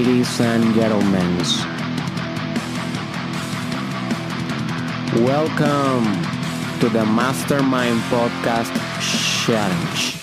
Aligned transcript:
Ladies 0.00 0.40
and 0.40 0.74
gentlemen, 0.74 1.36
welcome 5.28 6.08
to 6.80 6.88
the 6.88 7.04
Mastermind 7.04 8.00
Podcast 8.08 8.72
Challenge. 9.44 10.16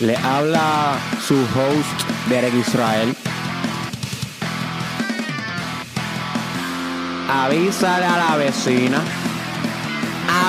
Le 0.00 0.16
habla 0.16 0.98
su 1.20 1.36
host 1.52 2.06
Derek 2.30 2.54
Israel. 2.54 3.14
Avísale 7.28 8.06
a 8.06 8.16
la 8.16 8.36
vecina. 8.38 9.02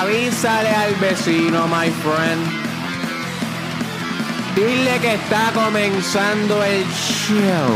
Avísale 0.00 0.74
al 0.74 0.94
vecino, 0.94 1.68
my 1.68 1.90
friend. 2.00 2.71
Dile 4.54 4.98
que 5.00 5.14
está 5.14 5.50
comenzando 5.54 6.62
el 6.62 6.84
show. 6.90 7.74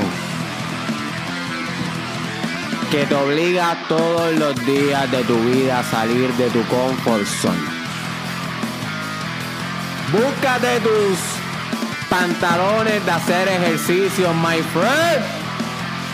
Que 2.90 3.06
te 3.06 3.14
obliga 3.14 3.78
todos 3.88 4.34
los 4.34 4.54
días 4.66 5.10
de 5.10 5.24
tu 5.24 5.38
vida 5.38 5.78
a 5.78 5.82
salir 5.84 6.30
de 6.34 6.50
tu 6.50 6.62
comfort 6.66 7.24
zone. 7.24 7.58
Búscate 10.12 10.80
tus 10.80 11.18
pantalones 12.10 13.04
de 13.06 13.10
hacer 13.10 13.48
ejercicio, 13.48 14.34
my 14.34 14.62
friend. 14.74 15.24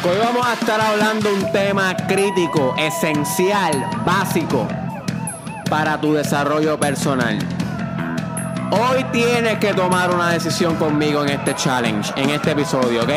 Hoy 0.05 0.17
vamos 0.23 0.47
a 0.47 0.55
estar 0.55 0.81
hablando 0.81 1.35
un 1.35 1.51
tema 1.51 1.97
crítico, 2.07 2.75
esencial, 2.79 3.73
básico 4.07 4.69
para 5.69 6.01
tu 6.01 6.15
desarrollo 6.15 6.79
personal. 6.79 7.39
Hoy 8.75 9.05
tienes 9.13 9.59
que 9.59 9.75
tomar 9.75 10.11
una 10.15 10.31
decisión 10.31 10.77
conmigo 10.77 11.23
en 11.23 11.29
este 11.29 11.55
challenge, 11.55 12.11
en 12.17 12.31
este 12.31 12.53
episodio, 12.53 13.03
¿ok? 13.03 13.11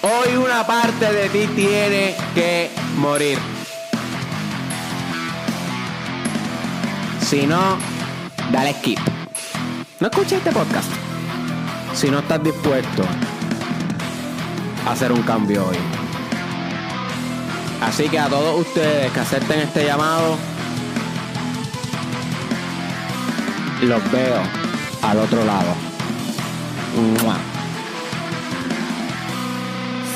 Hoy 0.00 0.36
una 0.36 0.66
parte 0.66 1.12
de 1.12 1.28
ti 1.28 1.46
tiene 1.54 2.16
que 2.34 2.70
morir. 2.96 3.38
Si 7.20 7.46
no, 7.46 7.76
dale 8.50 8.72
skip. 8.72 8.98
No 10.00 10.06
escuches 10.06 10.38
este 10.38 10.50
podcast. 10.50 10.88
Si 11.92 12.10
no 12.10 12.20
estás 12.20 12.42
dispuesto 12.42 13.02
a 14.86 14.92
hacer 14.92 15.12
un 15.12 15.20
cambio 15.20 15.66
hoy. 15.66 15.76
Así 17.82 18.08
que 18.08 18.18
a 18.18 18.26
todos 18.28 18.58
ustedes 18.66 19.12
que 19.12 19.20
acepten 19.20 19.60
este 19.60 19.84
llamado, 19.84 20.38
los 23.86 24.10
veo 24.10 24.42
al 25.02 25.18
otro 25.18 25.44
lado. 25.44 25.74
¡Mua! 26.96 27.36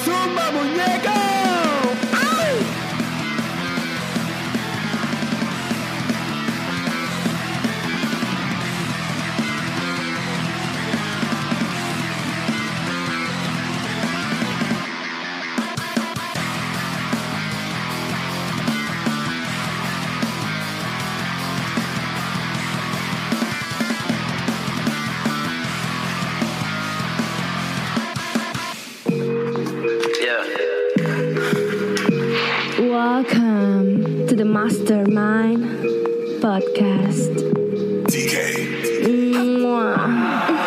¡Zumba, 0.05 0.51
muñeco! 0.53 1.38
Mastermind 34.69 35.65
Podcast. 36.43 37.33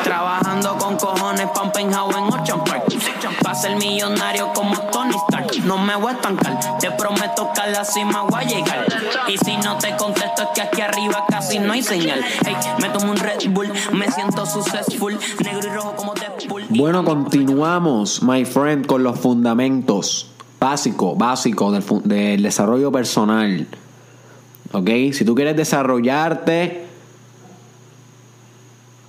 Trabajando 0.03 0.75
con 0.79 0.95
cojones 0.97 1.45
pa' 1.53 1.61
un 1.61 1.71
penthouse 1.71 2.15
en 2.17 2.23
Ocean 2.23 2.63
Park. 2.63 2.85
Pa' 3.43 3.53
ser 3.53 3.75
millonario 3.75 4.51
como 4.53 4.75
Tony 4.89 5.15
Stark. 5.29 5.63
No 5.65 5.77
me 5.77 5.95
voy 5.97 6.13
a 6.13 6.15
estancar, 6.15 6.79
te 6.79 6.89
prometo 6.89 7.51
que 7.53 7.61
a 7.61 7.67
la 7.67 7.85
cima 7.85 8.23
voy 8.23 8.41
a 8.41 8.47
llegar. 8.47 8.85
Y 9.27 9.37
si 9.37 9.55
no 9.57 9.77
te 9.77 9.95
contesto 9.95 10.41
es 10.41 10.49
que 10.55 10.61
aquí 10.61 10.81
arriba 10.81 11.23
casi 11.29 11.59
no 11.59 11.73
hay 11.73 11.83
señal. 11.83 12.21
Hey, 12.43 12.55
me 12.81 12.89
tomo 12.89 13.11
un 13.11 13.17
Red 13.17 13.51
Bull, 13.51 13.71
me 13.93 14.09
siento 14.09 14.47
successful. 14.47 15.15
Negro 15.43 15.67
y 15.67 15.75
rojo 15.75 15.95
como 15.95 16.15
Deadpool. 16.15 16.63
Bueno, 16.69 17.05
continuamos, 17.05 18.23
my 18.23 18.45
friend, 18.45 18.87
con 18.87 19.03
los 19.03 19.19
fundamentos 19.19 20.31
básicos, 20.59 21.15
básicos 21.15 21.73
del, 21.73 22.01
del 22.03 22.41
desarrollo 22.41 22.91
personal. 22.91 23.67
¿Ok? 24.73 24.89
Si 25.13 25.25
tú 25.25 25.35
quieres 25.35 25.55
desarrollarte 25.55 26.85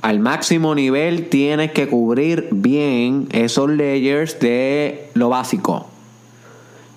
al 0.00 0.18
máximo 0.18 0.74
nivel, 0.74 1.28
tienes 1.28 1.72
que 1.72 1.88
cubrir 1.88 2.48
bien 2.50 3.28
esos 3.30 3.70
layers 3.70 4.40
de 4.40 5.10
lo 5.14 5.28
básico. 5.28 5.86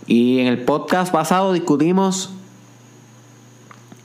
Y 0.08 0.40
en 0.40 0.48
el 0.48 0.64
podcast 0.64 1.12
pasado 1.12 1.54
discutimos 1.54 2.32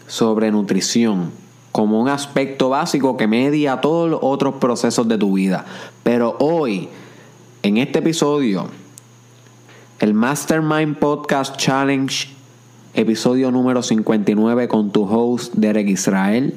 sobre 0.07 0.51
nutrición 0.51 1.31
como 1.73 2.01
un 2.01 2.09
aspecto 2.09 2.69
básico 2.69 3.17
que 3.17 3.27
media 3.27 3.81
todos 3.81 4.11
los 4.11 4.21
otros 4.23 4.57
procesos 4.57 5.09
de 5.09 5.17
tu 5.17 5.35
vida. 5.35 5.65
Pero 6.03 6.37
hoy, 6.41 6.89
en 7.63 7.77
este 7.77 8.01
episodio, 8.01 8.69
el 10.01 10.15
Mastermind 10.15 10.97
Podcast 10.97 11.57
Challenge, 11.57 12.29
episodio 12.95 13.51
número 13.51 13.83
59 13.83 14.69
con 14.69 14.91
tu 14.91 15.05
host 15.05 15.55
Derek 15.55 15.89
Israel, 15.89 16.55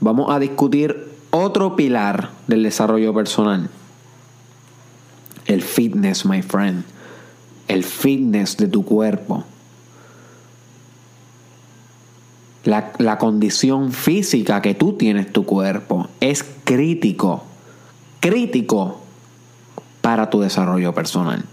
vamos 0.00 0.30
a 0.30 0.38
discutir 0.38 1.08
otro 1.30 1.76
pilar 1.76 2.30
del 2.46 2.62
desarrollo 2.62 3.12
personal. 3.12 3.70
El 5.46 5.62
fitness, 5.62 6.24
my 6.24 6.42
friend. 6.42 6.84
El 7.66 7.84
fitness 7.84 8.56
de 8.56 8.68
tu 8.68 8.84
cuerpo. 8.84 9.44
La, 12.64 12.92
la 12.98 13.18
condición 13.18 13.92
física 13.92 14.60
que 14.62 14.74
tú 14.74 14.94
tienes 14.94 15.32
tu 15.32 15.44
cuerpo 15.44 16.08
es 16.20 16.44
crítico, 16.64 17.44
crítico 18.20 19.00
para 20.02 20.28
tu 20.28 20.40
desarrollo 20.40 20.92
personal. 20.94 21.44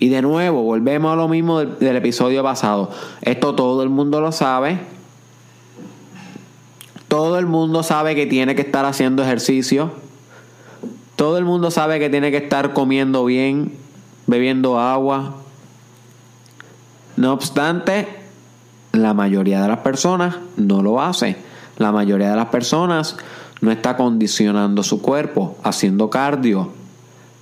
Y 0.00 0.10
de 0.10 0.22
nuevo, 0.22 0.62
volvemos 0.62 1.12
a 1.12 1.16
lo 1.16 1.26
mismo 1.26 1.58
del, 1.58 1.96
episodio 1.96 2.44
pasado. 2.44 2.88
Esto 3.20 3.56
todo 3.56 3.82
el 3.82 3.88
mundo 3.88 4.20
lo 4.20 4.30
sabe. 4.30 4.78
Todo 7.08 7.36
el 7.40 7.46
mundo 7.46 7.82
sabe 7.82 8.14
que 8.14 8.24
tiene 8.24 8.54
que 8.54 8.62
estar 8.62 8.84
haciendo 8.84 9.24
ejercicio. 9.24 9.90
Todo 11.16 11.36
el 11.36 11.44
mundo 11.44 11.72
sabe 11.72 11.98
que 11.98 12.10
tiene 12.10 12.30
que 12.30 12.36
estar 12.36 12.74
comiendo 12.74 13.24
bien, 13.24 13.72
bebiendo 14.28 14.78
agua. 14.78 15.34
No 17.16 17.32
obstante, 17.32 18.06
la 18.92 19.14
mayoría 19.14 19.62
de 19.62 19.66
las 19.66 19.80
personas 19.80 20.36
no 20.56 20.80
lo 20.80 21.02
hace. 21.02 21.38
La 21.76 21.90
mayoría 21.90 22.30
de 22.30 22.36
las 22.36 22.50
personas 22.50 23.16
no 23.60 23.72
está 23.72 23.96
condicionando 23.96 24.84
su 24.84 25.02
cuerpo, 25.02 25.58
haciendo 25.64 26.08
cardio, 26.08 26.70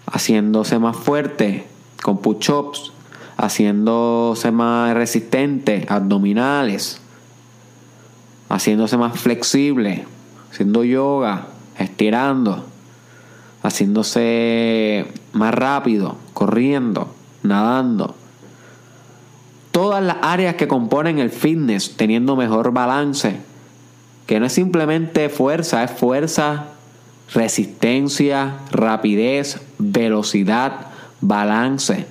haciéndose 0.06 0.78
más 0.78 0.96
fuerte 0.96 1.75
con 2.06 2.18
push-ups, 2.18 2.92
haciéndose 3.36 4.52
más 4.52 4.94
resistente, 4.94 5.86
abdominales, 5.88 7.00
haciéndose 8.48 8.96
más 8.96 9.18
flexible, 9.18 10.04
haciendo 10.52 10.84
yoga, 10.84 11.48
estirando, 11.76 12.64
haciéndose 13.60 15.08
más 15.32 15.52
rápido, 15.52 16.14
corriendo, 16.32 17.12
nadando. 17.42 18.14
Todas 19.72 20.00
las 20.00 20.18
áreas 20.22 20.54
que 20.54 20.68
componen 20.68 21.18
el 21.18 21.30
fitness 21.30 21.96
teniendo 21.96 22.36
mejor 22.36 22.70
balance, 22.70 23.40
que 24.28 24.38
no 24.38 24.46
es 24.46 24.52
simplemente 24.52 25.28
fuerza, 25.28 25.82
es 25.82 25.90
fuerza, 25.90 26.66
resistencia, 27.34 28.58
rapidez, 28.70 29.60
velocidad, 29.78 30.85
balance. 31.20 32.06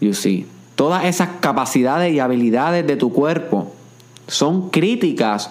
You 0.00 0.14
see, 0.14 0.46
todas 0.74 1.04
esas 1.04 1.28
capacidades 1.40 2.12
y 2.12 2.20
habilidades 2.20 2.86
de 2.86 2.96
tu 2.96 3.12
cuerpo 3.12 3.72
son 4.26 4.70
críticas 4.70 5.50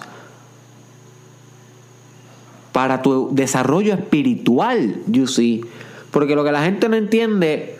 para 2.72 3.02
tu 3.02 3.30
desarrollo 3.32 3.94
espiritual, 3.94 4.96
you 5.06 5.26
see. 5.26 5.62
Porque 6.10 6.34
lo 6.34 6.44
que 6.44 6.52
la 6.52 6.62
gente 6.62 6.88
no 6.88 6.96
entiende 6.96 7.76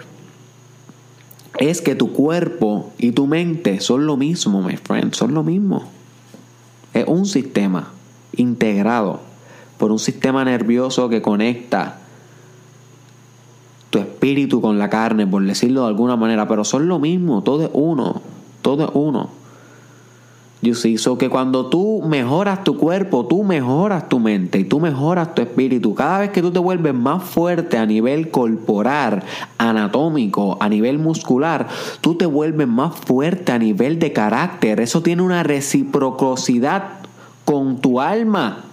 es 1.59 1.81
que 1.81 1.95
tu 1.95 2.13
cuerpo 2.13 2.93
y 2.99 3.13
tu 3.13 3.27
mente 3.27 3.81
son 3.81 4.07
lo 4.07 4.17
mismo, 4.17 4.63
my 4.63 4.77
friend, 4.77 5.15
son 5.15 5.35
lo 5.35 5.43
mismo. 5.43 5.89
Es 6.95 7.05
un 7.07 7.27
sistema 7.27 7.93
integrado. 8.37 9.29
por 9.81 9.93
un 9.93 9.99
sistema 9.99 10.45
nervioso 10.45 11.09
que 11.09 11.23
conecta 11.23 12.00
tu 13.91 13.99
espíritu 13.99 14.61
con 14.61 14.79
la 14.79 14.89
carne, 14.89 15.27
por 15.27 15.45
decirlo 15.45 15.83
de 15.83 15.89
alguna 15.89 16.17
manera, 16.17 16.49
pero 16.49 16.65
son 16.65 16.89
lo 16.89 16.99
mismo, 16.99 17.43
todo 17.43 17.65
es 17.65 17.71
uno, 17.73 18.23
todo 18.63 18.85
es 18.85 18.91
uno. 18.95 19.41
You 20.63 20.75
see, 20.75 20.99
so 20.99 21.17
que 21.17 21.31
cuando 21.31 21.67
tú 21.71 22.03
mejoras 22.07 22.65
tu 22.65 22.77
cuerpo, 22.77 23.25
tú 23.25 23.45
mejoras 23.45 24.11
tu 24.11 24.19
mente 24.19 24.59
y 24.59 24.65
tú 24.65 24.79
mejoras 24.79 25.35
tu 25.35 25.41
espíritu. 25.41 25.95
Cada 25.95 26.19
vez 26.19 26.31
que 26.31 26.43
tú 26.43 26.51
te 26.51 26.59
vuelves 26.59 26.93
más 26.93 27.25
fuerte 27.25 27.79
a 27.79 27.87
nivel 27.87 28.31
corporal, 28.31 29.23
anatómico, 29.57 30.59
a 30.61 30.69
nivel 30.69 30.99
muscular, 30.99 31.67
tú 32.03 32.15
te 32.15 32.27
vuelves 32.27 32.69
más 32.69 32.95
fuerte 32.95 33.53
a 33.53 33.59
nivel 33.59 33.99
de 33.99 34.13
carácter. 34.13 34.81
Eso 34.81 35.01
tiene 35.01 35.23
una 35.23 35.43
reciprocidad 35.43 36.85
con 37.47 37.79
tu 37.79 37.99
alma. 37.99 38.65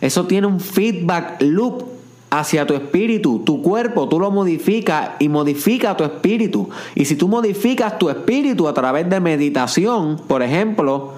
Eso 0.00 0.26
tiene 0.26 0.46
un 0.46 0.60
feedback 0.60 1.42
loop 1.42 1.99
hacia 2.30 2.66
tu 2.66 2.74
espíritu, 2.74 3.40
tu 3.40 3.60
cuerpo, 3.60 4.08
tú 4.08 4.20
lo 4.20 4.30
modificas 4.30 5.10
y 5.18 5.28
modifica 5.28 5.96
tu 5.96 6.04
espíritu. 6.04 6.70
Y 6.94 7.04
si 7.04 7.16
tú 7.16 7.28
modificas 7.28 7.98
tu 7.98 8.08
espíritu 8.08 8.68
a 8.68 8.74
través 8.74 9.10
de 9.10 9.18
meditación, 9.18 10.20
por 10.28 10.42
ejemplo, 10.42 11.12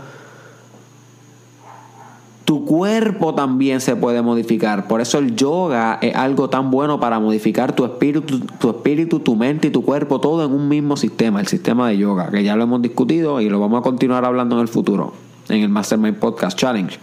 tu 2.44 2.64
cuerpo 2.64 3.34
también 3.34 3.80
se 3.80 3.94
puede 3.94 4.22
modificar. 4.22 4.88
Por 4.88 5.00
eso 5.00 5.18
el 5.18 5.36
yoga 5.36 5.98
es 6.00 6.14
algo 6.14 6.48
tan 6.48 6.70
bueno 6.70 6.98
para 6.98 7.20
modificar 7.20 7.74
tu 7.74 7.84
espíritu, 7.84 8.40
tu 8.58 8.70
espíritu, 8.70 9.20
tu 9.20 9.36
mente 9.36 9.68
y 9.68 9.70
tu 9.70 9.84
cuerpo, 9.84 10.18
todo 10.18 10.44
en 10.44 10.52
un 10.52 10.68
mismo 10.68 10.96
sistema, 10.96 11.40
el 11.40 11.46
sistema 11.46 11.88
de 11.88 11.98
yoga, 11.98 12.30
que 12.30 12.42
ya 12.42 12.56
lo 12.56 12.64
hemos 12.64 12.82
discutido 12.82 13.40
y 13.40 13.48
lo 13.48 13.60
vamos 13.60 13.80
a 13.80 13.82
continuar 13.82 14.24
hablando 14.24 14.56
en 14.56 14.62
el 14.62 14.68
futuro, 14.68 15.12
en 15.48 15.62
el 15.62 15.68
Mastermind 15.68 16.16
Podcast 16.16 16.58
Challenge. 16.58 16.98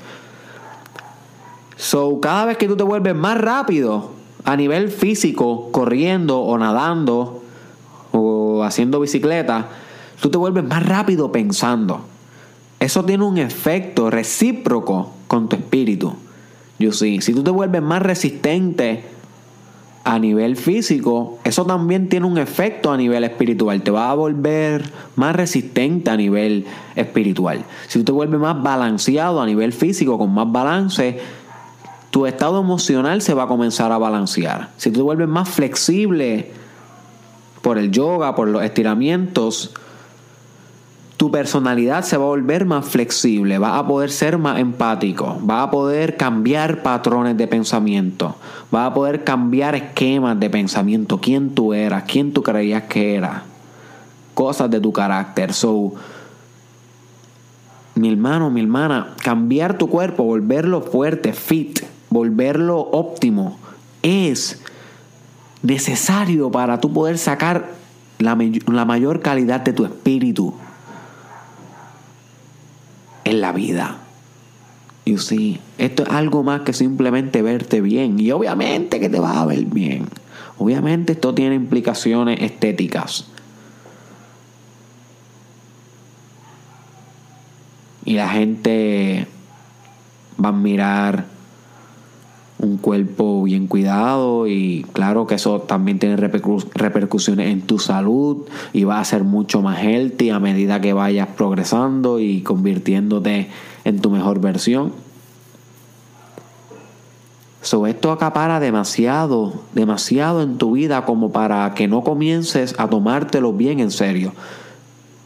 So, 1.80 2.20
cada 2.20 2.44
vez 2.44 2.58
que 2.58 2.68
tú 2.68 2.76
te 2.76 2.84
vuelves 2.84 3.16
más 3.16 3.40
rápido 3.40 4.12
a 4.44 4.58
nivel 4.58 4.90
físico, 4.90 5.70
corriendo 5.72 6.42
o 6.42 6.58
nadando 6.58 7.42
o 8.12 8.64
haciendo 8.66 9.00
bicicleta, 9.00 9.70
tú 10.20 10.30
te 10.30 10.38
vuelves 10.38 10.66
más 10.66 10.86
rápido 10.86 11.32
pensando. 11.32 12.02
Eso 12.82 13.06
tiene 13.06 13.24
un 13.24 13.38
efecto 13.38 14.10
recíproco 14.10 15.14
con 15.30 15.48
tu 15.48 15.56
espíritu. 15.56 16.16
Yo 16.80 16.92
sí, 16.92 17.22
si 17.22 17.34
tú 17.34 17.44
te 17.44 17.52
vuelves 17.52 17.82
más 17.82 18.02
resistente 18.02 19.06
a 20.04 20.20
nivel 20.20 20.58
físico, 20.58 21.40
eso 21.46 21.66
también 21.66 22.10
tiene 22.10 22.26
un 22.26 22.38
efecto 22.38 22.92
a 22.92 22.98
nivel 22.98 23.24
espiritual. 23.24 23.82
Te 23.84 23.92
va 23.92 24.12
a 24.12 24.16
volver 24.16 24.92
más 25.16 25.34
resistente 25.34 26.12
a 26.12 26.18
nivel 26.18 26.66
espiritual. 26.98 27.64
Si 27.88 28.00
tú 28.00 28.06
te 28.06 28.12
vuelves 28.12 28.42
más 28.42 28.62
balanceado 28.62 29.42
a 29.42 29.46
nivel 29.46 29.72
físico, 29.72 30.18
con 30.18 30.34
más 30.34 30.52
balance, 30.52 31.39
tu 32.12 32.26
estado 32.26 32.60
emocional 32.60 33.22
se 33.22 33.34
va 33.34 33.44
a 33.44 33.48
comenzar 33.48 33.92
a 33.92 33.98
balancear. 33.98 34.70
Si 34.78 34.90
tú 34.92 35.00
te 35.00 35.04
vuelves 35.04 35.28
más 35.28 35.50
flexible 35.50 36.52
por 37.62 37.78
el 37.78 37.92
yoga, 37.92 38.36
por 38.36 38.48
los 38.48 38.64
estiramientos, 38.64 39.74
tu 41.20 41.30
personalidad 41.32 42.06
se 42.06 42.16
va 42.16 42.24
a 42.24 42.28
volver 42.28 42.66
más 42.66 42.86
flexible, 42.86 43.58
vas 43.58 43.78
a 43.78 43.86
poder 43.86 44.10
ser 44.10 44.38
más 44.38 44.58
empático, 44.58 45.38
vas 45.42 45.68
a 45.68 45.70
poder 45.70 46.16
cambiar 46.16 46.82
patrones 46.82 47.36
de 47.36 47.46
pensamiento, 47.46 48.38
vas 48.72 48.90
a 48.90 48.94
poder 48.94 49.26
cambiar 49.26 49.76
esquemas 49.76 50.40
de 50.40 50.50
pensamiento, 50.50 51.20
quién 51.20 51.54
tú 51.54 51.74
eras, 51.74 52.06
quién 52.08 52.32
tú 52.32 52.42
creías 52.42 52.84
que 52.84 53.16
eras, 53.16 53.42
cosas 54.34 54.72
de 54.72 54.80
tu 54.80 54.94
carácter. 54.94 55.52
So, 55.52 55.94
mi 57.96 58.10
hermano, 58.10 58.50
mi 58.50 58.62
hermana, 58.62 59.16
cambiar 59.22 59.78
tu 59.78 59.90
cuerpo, 59.90 60.24
volverlo 60.24 60.82
fuerte, 60.82 61.34
fit, 61.34 61.82
volverlo 62.10 62.80
óptimo, 62.80 63.58
es 64.02 64.62
necesario 65.62 66.52
para 66.52 66.80
tú 66.80 66.94
poder 66.94 67.18
sacar 67.18 67.72
la, 68.20 68.36
mayor 68.86 69.22
calidad 69.22 69.62
de 69.62 69.74
tu 69.74 69.86
espíritu 69.86 70.54
en 73.24 73.42
la 73.42 73.52
vida. 73.52 73.98
You 75.06 75.18
see, 75.18 75.60
esto 75.78 76.04
es 76.04 76.10
algo 76.10 76.44
más 76.44 76.62
que 76.62 76.74
simplemente 76.74 77.42
verte 77.42 77.82
bien. 77.82 78.20
Y 78.20 78.32
obviamente 78.32 79.00
que 79.00 79.10
te 79.10 79.20
vas 79.20 79.38
a 79.38 79.46
ver 79.46 79.66
bien. 79.66 80.08
Obviamente 80.58 81.14
esto 81.14 81.34
tiene 81.34 81.56
implicaciones 81.56 82.42
estéticas. 82.42 83.26
Y 88.06 88.14
la 88.14 88.30
gente 88.30 89.28
va 90.44 90.50
a 90.50 90.54
mirar 90.54 91.26
un 92.60 92.78
cuerpo 92.78 93.44
bien 93.44 93.68
cuidado 93.68 94.48
y 94.48 94.86
claro 94.94 95.28
que 95.28 95.36
eso 95.36 95.62
también 95.62 95.98
tiene 95.98 96.18
repercusiones 96.18 97.50
en 97.50 97.62
tu 97.62 97.80
salud 97.80 98.46
y 98.74 98.84
va 98.84 99.00
a 99.00 99.06
ser 99.06 99.24
mucho 99.24 99.62
más 99.62 99.82
healthy 99.82 100.30
a 100.30 100.40
medida 100.40 100.82
que 100.82 100.94
vayas 100.94 101.30
progresando 101.30 102.20
y 102.20 102.42
convirtiéndote 102.42 103.50
en 103.86 104.02
tu 104.02 104.10
mejor 104.10 104.42
versión. 104.42 104.92
So, 107.62 107.88
esto 107.88 108.12
acapara 108.12 108.60
demasiado, 108.60 109.54
demasiado 109.74 110.42
en 110.42 110.58
tu 110.58 110.74
vida 110.74 111.06
como 111.06 111.32
para 111.32 111.74
que 111.74 111.88
no 111.88 112.04
comiences 112.04 112.76
a 112.78 112.90
tomártelo 112.90 113.54
bien 113.54 113.80
en 113.80 113.92
serio. 113.92 114.34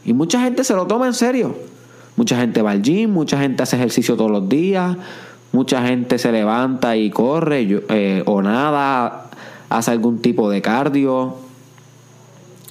Y 0.04 0.12
mucha 0.12 0.40
gente 0.40 0.64
se 0.64 0.74
lo 0.74 0.86
toma 0.86 1.06
en 1.06 1.14
serio. 1.14 1.56
Mucha 2.16 2.36
gente 2.36 2.62
va 2.62 2.72
al 2.72 2.82
gym, 2.82 3.10
mucha 3.10 3.38
gente 3.38 3.62
hace 3.62 3.76
ejercicio 3.76 4.16
todos 4.16 4.30
los 4.30 4.48
días, 4.48 4.96
Mucha 5.54 5.86
gente 5.86 6.18
se 6.18 6.32
levanta 6.32 6.96
y 6.96 7.10
corre 7.10 7.80
eh, 7.88 8.24
o 8.26 8.42
nada, 8.42 9.30
hace 9.70 9.92
algún 9.92 10.20
tipo 10.20 10.50
de 10.50 10.60
cardio, 10.60 11.36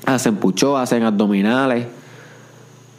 hacen 0.06 0.36
pucho, 0.36 0.78
hacen 0.78 1.04
abdominales. 1.04 1.88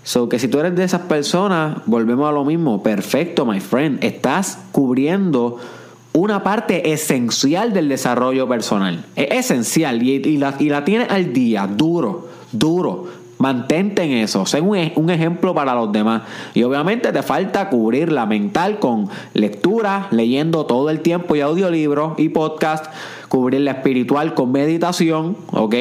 So 0.02 0.30
que 0.30 0.38
si 0.38 0.48
tú 0.48 0.58
eres 0.58 0.74
de 0.74 0.84
esas 0.84 1.02
personas, 1.02 1.82
volvemos 1.84 2.26
a 2.26 2.32
lo 2.32 2.46
mismo. 2.46 2.82
Perfecto, 2.82 3.44
my 3.44 3.60
friend. 3.60 4.02
Estás 4.02 4.58
cubriendo 4.72 5.58
una 6.14 6.42
parte 6.42 6.90
esencial 6.94 7.74
del 7.74 7.90
desarrollo 7.90 8.48
personal. 8.48 9.04
Es 9.16 9.50
esencial 9.50 10.02
y, 10.02 10.38
la, 10.38 10.54
y 10.58 10.70
la 10.70 10.82
tienes 10.86 11.10
al 11.10 11.34
día, 11.34 11.66
duro, 11.66 12.30
duro. 12.52 13.23
Mantente 13.38 14.02
en 14.02 14.12
eso, 14.12 14.46
sé 14.46 14.60
un, 14.60 14.92
un, 14.94 15.10
ejemplo 15.10 15.54
para 15.54 15.74
los 15.74 15.92
demás. 15.92 16.22
Y 16.54 16.62
obviamente 16.62 17.12
te 17.12 17.22
falta 17.22 17.68
cubrir 17.68 18.12
la 18.12 18.26
mental 18.26 18.78
con 18.78 19.08
lectura, 19.34 20.06
leyendo 20.10 20.66
todo 20.66 20.88
el 20.90 21.00
tiempo 21.00 21.34
y 21.34 21.40
audiolibros 21.40 22.18
y 22.18 22.28
podcast, 22.28 22.86
cubrir 23.28 23.62
la 23.62 23.72
espiritual 23.72 24.34
con 24.34 24.52
meditación, 24.52 25.36
¿ok? 25.50 25.74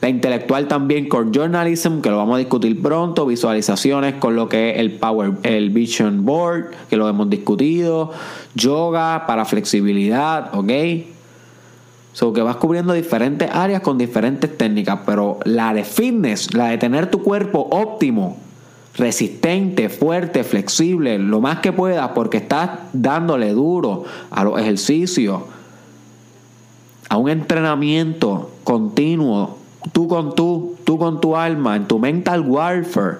La 0.00 0.08
intelectual 0.08 0.66
también 0.66 1.08
con 1.08 1.32
journalism, 1.32 2.00
que 2.00 2.08
lo 2.08 2.16
vamos 2.16 2.36
a 2.36 2.38
discutir 2.38 2.80
pronto, 2.80 3.26
visualizaciones 3.26 4.14
con 4.14 4.34
lo 4.34 4.48
que 4.48 4.70
es 4.70 4.78
el 4.78 4.92
Power, 4.92 5.32
el 5.42 5.70
Vision 5.70 6.24
Board, 6.24 6.70
que 6.88 6.96
lo 6.96 7.06
hemos 7.06 7.28
discutido, 7.28 8.10
yoga 8.54 9.26
para 9.26 9.44
flexibilidad, 9.44 10.54
¿ok? 10.54 10.70
So 12.12 12.32
que 12.32 12.42
vas 12.42 12.56
cubriendo 12.56 12.92
diferentes 12.92 13.48
áreas 13.52 13.82
con 13.82 13.96
diferentes 13.96 14.56
técnicas, 14.56 15.00
pero 15.06 15.38
la 15.44 15.72
de 15.72 15.84
fitness, 15.84 16.54
la 16.54 16.68
de 16.68 16.78
tener 16.78 17.10
tu 17.10 17.22
cuerpo 17.22 17.68
óptimo, 17.70 18.36
resistente, 18.96 19.88
fuerte, 19.88 20.42
flexible, 20.42 21.18
lo 21.18 21.40
más 21.40 21.60
que 21.60 21.72
puedas, 21.72 22.10
porque 22.10 22.38
estás 22.38 22.70
dándole 22.92 23.52
duro 23.52 24.04
a 24.30 24.42
los 24.44 24.60
ejercicios, 24.60 25.42
a 27.08 27.16
un 27.16 27.30
entrenamiento 27.30 28.50
continuo, 28.64 29.58
tú 29.92 30.08
con 30.08 30.34
tú, 30.34 30.76
tú 30.84 30.98
con 30.98 31.20
tu 31.20 31.36
alma, 31.36 31.76
en 31.76 31.86
tu 31.86 31.98
mental 31.98 32.40
warfare 32.40 33.18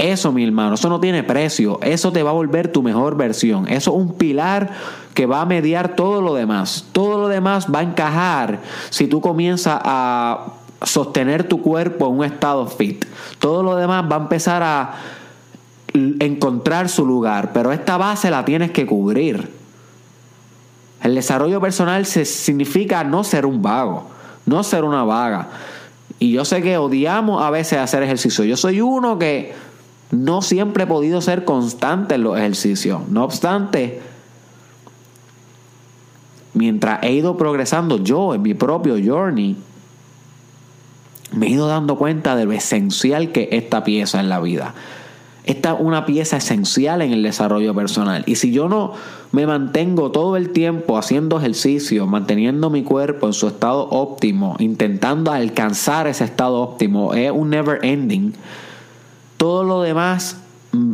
eso, 0.00 0.32
mi 0.32 0.44
hermano, 0.44 0.74
eso 0.74 0.88
no 0.88 0.98
tiene 0.98 1.22
precio. 1.22 1.78
Eso 1.82 2.10
te 2.10 2.22
va 2.22 2.30
a 2.30 2.32
volver 2.32 2.72
tu 2.72 2.82
mejor 2.82 3.16
versión. 3.16 3.68
Eso 3.68 3.90
es 3.90 3.96
un 3.96 4.14
pilar 4.14 4.70
que 5.12 5.26
va 5.26 5.42
a 5.42 5.46
mediar 5.46 5.94
todo 5.94 6.22
lo 6.22 6.34
demás. 6.34 6.86
Todo 6.92 7.18
lo 7.18 7.28
demás 7.28 7.66
va 7.72 7.80
a 7.80 7.82
encajar 7.82 8.60
si 8.88 9.06
tú 9.06 9.20
comienzas 9.20 9.78
a 9.84 10.54
sostener 10.82 11.44
tu 11.44 11.60
cuerpo 11.60 12.06
en 12.06 12.18
un 12.18 12.24
estado 12.24 12.66
fit. 12.66 13.04
Todo 13.38 13.62
lo 13.62 13.76
demás 13.76 14.04
va 14.10 14.16
a 14.16 14.20
empezar 14.20 14.62
a 14.62 14.94
encontrar 15.92 16.88
su 16.88 17.04
lugar, 17.04 17.52
pero 17.52 17.70
esta 17.70 17.96
base 17.98 18.30
la 18.30 18.44
tienes 18.44 18.70
que 18.70 18.86
cubrir. 18.86 19.50
El 21.02 21.14
desarrollo 21.14 21.60
personal 21.60 22.06
se 22.06 22.24
significa 22.24 23.04
no 23.04 23.24
ser 23.24 23.44
un 23.44 23.60
vago, 23.60 24.06
no 24.46 24.62
ser 24.62 24.84
una 24.84 25.04
vaga. 25.04 25.48
Y 26.18 26.32
yo 26.32 26.44
sé 26.44 26.62
que 26.62 26.78
odiamos 26.78 27.42
a 27.42 27.50
veces 27.50 27.78
hacer 27.78 28.02
ejercicio. 28.02 28.44
Yo 28.44 28.56
soy 28.56 28.80
uno 28.80 29.18
que 29.18 29.69
no 30.10 30.42
siempre 30.42 30.84
he 30.84 30.86
podido 30.86 31.20
ser 31.20 31.44
constante 31.44 32.16
en 32.16 32.24
los 32.24 32.36
ejercicios. 32.36 33.08
No 33.08 33.24
obstante, 33.24 34.00
mientras 36.54 37.02
he 37.02 37.12
ido 37.12 37.36
progresando 37.36 38.02
yo 38.02 38.34
en 38.34 38.42
mi 38.42 38.54
propio 38.54 38.96
journey, 39.02 39.56
me 41.32 41.46
he 41.46 41.50
ido 41.50 41.68
dando 41.68 41.96
cuenta 41.96 42.34
de 42.34 42.44
lo 42.44 42.52
esencial 42.52 43.30
que 43.30 43.44
es 43.44 43.62
esta 43.62 43.84
pieza 43.84 44.18
en 44.20 44.28
la 44.28 44.40
vida. 44.40 44.74
esta 45.44 45.72
es 45.72 45.76
una 45.80 46.06
pieza 46.06 46.36
esencial 46.36 47.02
en 47.02 47.12
el 47.12 47.22
desarrollo 47.22 47.74
personal. 47.74 48.24
Y 48.26 48.34
si 48.34 48.52
yo 48.52 48.68
no 48.68 48.92
me 49.32 49.46
mantengo 49.46 50.10
todo 50.10 50.36
el 50.36 50.50
tiempo 50.50 50.98
haciendo 50.98 51.38
ejercicio, 51.38 52.06
manteniendo 52.06 52.68
mi 52.68 52.82
cuerpo 52.82 53.26
en 53.28 53.32
su 53.32 53.46
estado 53.46 53.88
óptimo, 53.90 54.56
intentando 54.58 55.30
alcanzar 55.30 56.08
ese 56.08 56.24
estado 56.24 56.60
óptimo, 56.60 57.14
es 57.14 57.30
un 57.30 57.50
never 57.50 57.84
ending. 57.84 58.34
Todo 59.40 59.64
lo 59.64 59.80
demás 59.80 60.36
mm, 60.72 60.92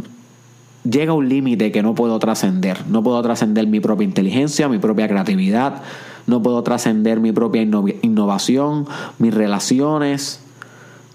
llega 0.89 1.11
a 1.11 1.15
un 1.17 1.29
límite 1.29 1.73
que 1.73 1.83
no 1.83 1.97
puedo 1.97 2.17
trascender. 2.21 2.87
No 2.87 3.03
puedo 3.03 3.21
trascender 3.21 3.67
mi 3.67 3.81
propia 3.81 4.05
inteligencia, 4.05 4.69
mi 4.69 4.79
propia 4.79 5.09
creatividad, 5.09 5.83
no 6.29 6.41
puedo 6.45 6.63
trascender 6.63 7.19
mi 7.19 7.33
propia 7.33 7.63
innovación, 7.63 8.87
mis 9.19 9.35
relaciones, 9.35 10.39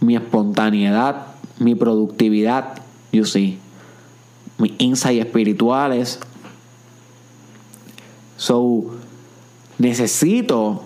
mi 0.02 0.18
espontaneidad, 0.18 1.28
mi 1.58 1.74
productividad, 1.74 2.82
you 3.14 3.24
see, 3.24 3.58
mis 4.58 4.74
insights 4.78 5.26
espirituales. 5.26 6.20
So, 8.36 8.98
necesito 9.82 10.84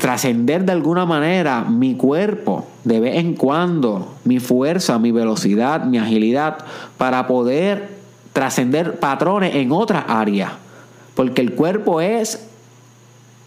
trascender 0.00 0.64
de 0.64 0.72
alguna 0.72 1.04
manera 1.04 1.64
mi 1.64 1.94
cuerpo 1.94 2.66
de 2.82 3.00
vez 3.00 3.16
en 3.16 3.34
cuando, 3.34 4.14
mi 4.24 4.40
fuerza, 4.40 4.98
mi 4.98 5.12
velocidad, 5.12 5.84
mi 5.84 5.98
agilidad, 5.98 6.58
para 6.96 7.26
poder 7.26 7.88
trascender 8.32 8.98
patrones 8.98 9.54
en 9.54 9.72
otras 9.72 10.04
áreas. 10.08 10.52
Porque 11.14 11.42
el 11.42 11.52
cuerpo 11.54 12.00
es 12.00 12.46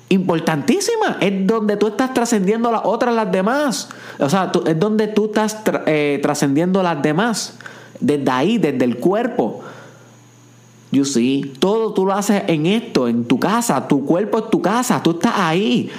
importantísima. 0.09 1.17
Es 1.19 1.45
donde 1.45 1.75
tú 1.75 1.87
estás 1.87 2.13
trascendiendo 2.13 2.71
las 2.71 2.81
otras, 2.83 3.13
las 3.13 3.31
demás. 3.31 3.89
O 4.19 4.29
sea, 4.29 4.51
es 4.65 4.79
donde 4.79 5.07
tú 5.07 5.25
estás 5.25 5.57
eh, 5.87 6.19
trascendiendo 6.21 6.83
las 6.83 7.01
demás. 7.01 7.57
Desde 7.99 8.29
ahí, 8.29 8.57
desde 8.59 8.85
el 8.85 8.97
cuerpo. 8.97 9.63
You 10.91 11.05
see, 11.05 11.53
todo 11.59 11.93
tú 11.93 12.05
lo 12.05 12.13
haces 12.13 12.43
en 12.47 12.65
esto, 12.65 13.07
en 13.07 13.25
tu 13.25 13.39
casa. 13.39 13.87
Tu 13.87 14.05
cuerpo 14.05 14.39
es 14.39 14.49
tu 14.49 14.61
casa. 14.61 15.03
Tú 15.03 15.11
estás 15.11 15.33
ahí. 15.35 15.89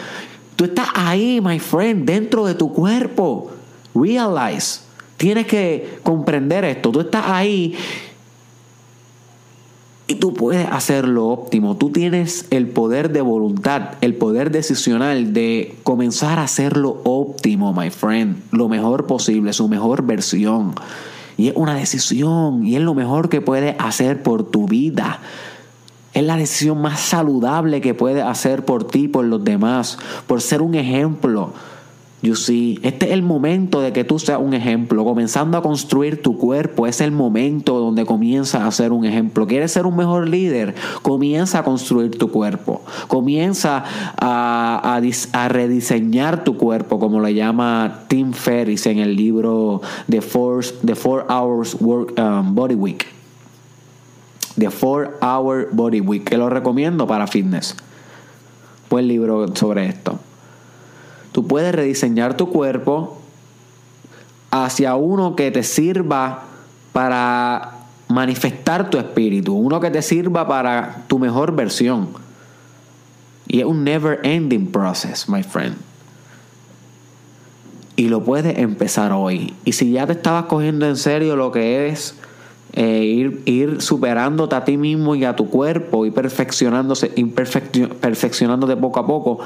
Tú 0.56 0.64
estás 0.64 0.88
ahí, 0.94 1.40
my 1.42 1.58
friend, 1.58 2.04
dentro 2.04 2.46
de 2.46 2.54
tu 2.54 2.72
cuerpo. 2.72 3.50
Realize. 3.94 4.80
Tienes 5.16 5.46
que 5.46 5.98
comprender 6.02 6.64
esto. 6.64 6.90
Tú 6.90 7.00
estás 7.00 7.24
ahí 7.26 7.76
y 10.10 10.14
tú 10.14 10.32
puedes 10.32 10.66
hacer 10.66 11.06
lo 11.06 11.28
óptimo. 11.28 11.76
Tú 11.76 11.90
tienes 11.90 12.46
el 12.50 12.66
poder 12.66 13.12
de 13.12 13.20
voluntad, 13.20 13.96
el 14.00 14.14
poder 14.14 14.50
decisional 14.50 15.34
de 15.34 15.76
comenzar 15.82 16.38
a 16.38 16.44
hacer 16.44 16.78
lo 16.78 17.02
óptimo, 17.04 17.74
my 17.74 17.90
friend. 17.90 18.42
Lo 18.50 18.70
mejor 18.70 19.06
posible, 19.06 19.52
su 19.52 19.68
mejor 19.68 20.02
versión. 20.06 20.74
Y 21.38 21.48
es 21.48 21.56
una 21.56 21.74
decisión 21.74 22.66
y 22.66 22.76
es 22.76 22.82
lo 22.82 22.92
mejor 22.92 23.30
que 23.30 23.40
puedes 23.40 23.74
hacer 23.78 24.22
por 24.22 24.44
tu 24.44 24.66
vida. 24.66 25.20
Es 26.12 26.24
la 26.24 26.36
decisión 26.36 26.82
más 26.82 27.00
saludable 27.00 27.80
que 27.80 27.94
puedes 27.94 28.24
hacer 28.24 28.64
por 28.64 28.84
ti, 28.84 29.08
por 29.08 29.24
los 29.24 29.42
demás, 29.44 29.98
por 30.26 30.42
ser 30.42 30.60
un 30.60 30.74
ejemplo 30.74 31.54
You 32.20 32.34
see, 32.34 32.80
este 32.82 33.06
es 33.06 33.12
el 33.12 33.22
momento 33.22 33.80
de 33.80 33.92
que 33.92 34.02
tú 34.02 34.18
seas 34.18 34.40
un 34.40 34.52
ejemplo, 34.52 35.04
comenzando 35.04 35.56
a 35.56 35.62
construir 35.62 36.20
tu 36.20 36.36
cuerpo, 36.36 36.88
es 36.88 37.00
el 37.00 37.12
momento 37.12 37.78
donde 37.78 38.04
comienzas 38.04 38.62
a 38.62 38.72
ser 38.72 38.90
un 38.90 39.04
ejemplo. 39.04 39.46
¿Quieres 39.46 39.70
ser 39.70 39.86
un 39.86 39.96
mejor 39.96 40.28
líder? 40.28 40.74
Comienza 41.02 41.60
a 41.60 41.62
construir 41.62 42.18
tu 42.18 42.32
cuerpo, 42.32 42.82
comienza 43.06 43.84
a, 44.16 45.00
rediseñar 45.48 46.42
tu 46.42 46.56
cuerpo, 46.56 46.98
como 46.98 47.20
le 47.20 47.34
llama 47.34 48.00
Tim 48.08 48.32
Ferriss 48.32 48.86
en 48.86 48.98
el 48.98 49.14
libro 49.14 49.80
The 50.10 50.20
Four, 50.20 50.64
The 50.84 50.96
Four 50.96 51.26
Hours 51.28 51.76
Work, 51.80 52.18
um, 52.18 52.54
Body 52.54 52.74
Week. 52.74 53.06
The 54.58 54.70
Four 54.70 55.18
Hour 55.22 55.68
Body 55.70 56.00
Week, 56.00 56.24
que 56.24 56.36
lo 56.36 56.50
recomiendo 56.50 57.06
para 57.06 57.28
fitness. 57.28 57.76
Buen 58.90 59.06
libro 59.06 59.54
sobre 59.54 59.86
esto. 59.86 60.18
Tú 61.32 61.46
puedes 61.46 61.74
rediseñar 61.74 62.36
tu 62.36 62.50
cuerpo 62.50 63.18
hacia 64.50 64.94
uno 64.94 65.36
que 65.36 65.50
te 65.50 65.62
sirva 65.62 66.44
para 66.92 67.78
manifestar 68.08 68.90
tu 68.90 68.98
espíritu, 68.98 69.54
uno 69.54 69.80
que 69.80 69.90
te 69.90 70.02
sirva 70.02 70.48
para 70.48 71.04
tu 71.08 71.18
mejor 71.18 71.54
versión. 71.54 72.08
Y 73.46 73.60
es 73.60 73.66
un 73.66 73.84
never 73.84 74.20
ending 74.24 74.66
process, 74.66 75.28
my 75.28 75.42
friend. 75.42 75.76
Y 77.96 78.08
lo 78.08 78.22
puedes 78.22 78.58
empezar 78.58 79.12
hoy. 79.12 79.54
Y 79.64 79.72
si 79.72 79.90
ya 79.90 80.06
te 80.06 80.12
estabas 80.12 80.44
cogiendo 80.44 80.86
en 80.86 80.96
serio 80.96 81.34
lo 81.34 81.50
que 81.50 81.88
es 81.88 82.14
eh, 82.74 83.32
ir, 83.44 83.80
superándote 83.80 84.54
a 84.54 84.64
ti 84.64 84.76
mismo 84.76 85.14
y 85.14 85.24
a 85.24 85.34
tu 85.34 85.50
cuerpo 85.50 86.06
y 86.06 86.10
perfeccionándose, 86.10 87.08
perfeccionándote 87.08 88.76
poco 88.76 89.00
a 89.00 89.06
poco, 89.06 89.38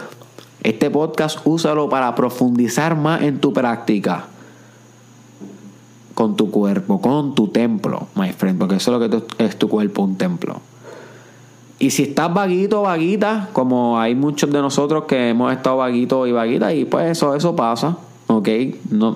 este 0.62 0.90
podcast 0.90 1.40
úsalo 1.44 1.88
para 1.88 2.14
profundizar 2.14 2.96
más 2.96 3.22
en 3.22 3.40
tu 3.40 3.52
práctica 3.52 4.26
con 6.14 6.36
tu 6.36 6.50
cuerpo, 6.50 7.00
con 7.00 7.34
tu 7.34 7.48
templo, 7.48 8.06
my 8.14 8.32
friend, 8.32 8.58
porque 8.58 8.76
eso 8.76 8.94
es 8.94 9.10
lo 9.10 9.10
que 9.10 9.44
es 9.44 9.58
tu 9.58 9.68
cuerpo, 9.68 10.02
un 10.02 10.16
templo. 10.16 10.60
Y 11.78 11.90
si 11.90 12.04
estás 12.04 12.32
vaguito, 12.32 12.82
vaguita, 12.82 13.48
como 13.52 13.98
hay 13.98 14.14
muchos 14.14 14.52
de 14.52 14.60
nosotros 14.60 15.04
que 15.04 15.30
hemos 15.30 15.52
estado 15.52 15.78
vaguitos 15.78 16.28
y 16.28 16.32
vaguitas, 16.32 16.74
y 16.74 16.84
pues 16.84 17.10
eso, 17.10 17.34
eso 17.34 17.56
pasa, 17.56 17.96
¿ok? 18.28 18.48
No, 18.90 19.14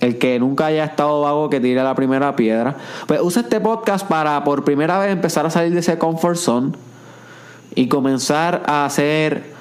el 0.00 0.18
que 0.18 0.38
nunca 0.38 0.66
haya 0.66 0.84
estado 0.84 1.22
vago 1.22 1.48
que 1.48 1.58
tire 1.58 1.82
la 1.82 1.94
primera 1.94 2.36
piedra. 2.36 2.76
Pues 3.06 3.20
usa 3.22 3.42
este 3.42 3.60
podcast 3.60 4.06
para 4.06 4.44
por 4.44 4.62
primera 4.64 4.98
vez 4.98 5.10
empezar 5.10 5.46
a 5.46 5.50
salir 5.50 5.72
de 5.72 5.80
ese 5.80 5.96
comfort 5.96 6.36
zone 6.36 6.72
y 7.74 7.88
comenzar 7.88 8.62
a 8.66 8.84
hacer 8.84 9.57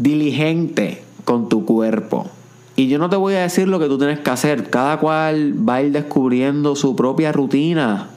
diligente 0.00 1.02
con 1.24 1.48
tu 1.48 1.64
cuerpo. 1.64 2.26
Y 2.74 2.88
yo 2.88 2.98
no 2.98 3.10
te 3.10 3.16
voy 3.16 3.34
a 3.34 3.42
decir 3.42 3.68
lo 3.68 3.78
que 3.78 3.86
tú 3.86 3.98
tienes 3.98 4.20
que 4.20 4.30
hacer. 4.30 4.70
Cada 4.70 4.98
cual 4.98 5.54
va 5.68 5.76
a 5.76 5.82
ir 5.82 5.92
descubriendo 5.92 6.74
su 6.76 6.96
propia 6.96 7.30
rutina 7.30 8.08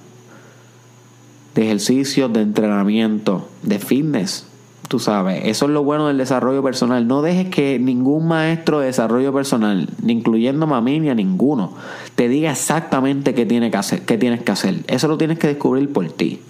de 1.53 1.65
ejercicios, 1.65 2.31
de 2.31 2.41
entrenamiento, 2.41 3.49
de 3.61 3.79
fitness. 3.79 4.47
Tú 4.87 4.99
sabes, 4.99 5.41
eso 5.45 5.65
es 5.65 5.71
lo 5.71 5.83
bueno 5.83 6.07
del 6.07 6.17
desarrollo 6.17 6.63
personal. 6.63 7.07
No 7.07 7.21
dejes 7.21 7.49
que 7.49 7.79
ningún 7.79 8.27
maestro 8.27 8.79
de 8.79 8.87
desarrollo 8.87 9.33
personal, 9.33 9.89
ni 10.01 10.13
incluyendo 10.13 10.65
a 10.73 10.81
mí 10.81 10.99
ni 10.99 11.09
a 11.09 11.15
ninguno, 11.15 11.73
te 12.15 12.29
diga 12.29 12.51
exactamente 12.51 13.33
qué, 13.33 13.45
tiene 13.45 13.71
que 13.71 13.77
hacer, 13.77 14.03
qué 14.03 14.17
tienes 14.17 14.43
que 14.43 14.51
hacer. 14.51 14.83
Eso 14.87 15.07
lo 15.07 15.17
tienes 15.17 15.39
que 15.39 15.47
descubrir 15.47 15.91
por 15.91 16.09
ti. 16.11 16.41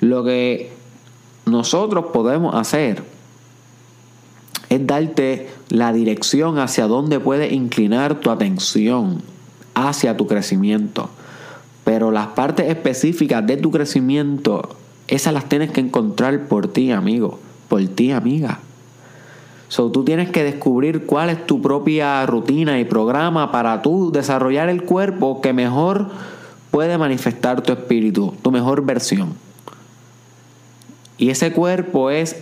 Lo 0.00 0.24
que 0.24 0.72
nosotros 1.46 2.06
podemos 2.12 2.54
hacer 2.54 3.02
es 4.68 4.86
darte 4.86 5.48
la 5.68 5.92
dirección 5.92 6.58
hacia 6.58 6.86
dónde 6.86 7.20
puedes 7.20 7.52
inclinar 7.52 8.16
tu 8.16 8.30
atención 8.30 9.22
hacia 9.74 10.16
tu 10.16 10.26
crecimiento. 10.26 11.10
Pero 11.84 12.10
las 12.10 12.28
partes 12.28 12.68
específicas 12.68 13.46
de 13.46 13.56
tu 13.56 13.70
crecimiento, 13.70 14.76
esas 15.06 15.32
las 15.32 15.48
tienes 15.48 15.70
que 15.70 15.80
encontrar 15.80 16.46
por 16.48 16.68
ti, 16.68 16.92
amigo, 16.92 17.38
por 17.68 17.86
ti, 17.88 18.12
amiga. 18.12 18.60
So, 19.68 19.90
tú 19.90 20.04
tienes 20.04 20.30
que 20.30 20.44
descubrir 20.44 21.04
cuál 21.04 21.28
es 21.28 21.46
tu 21.46 21.60
propia 21.60 22.24
rutina 22.26 22.80
y 22.80 22.84
programa 22.84 23.52
para 23.52 23.82
tú 23.82 24.10
desarrollar 24.10 24.68
el 24.70 24.82
cuerpo 24.82 25.40
que 25.42 25.52
mejor 25.52 26.08
puede 26.70 26.96
manifestar 26.96 27.62
tu 27.62 27.72
espíritu, 27.72 28.34
tu 28.42 28.50
mejor 28.50 28.84
versión. 28.84 29.34
Y 31.18 31.30
ese 31.30 31.52
cuerpo 31.52 32.10
es 32.10 32.36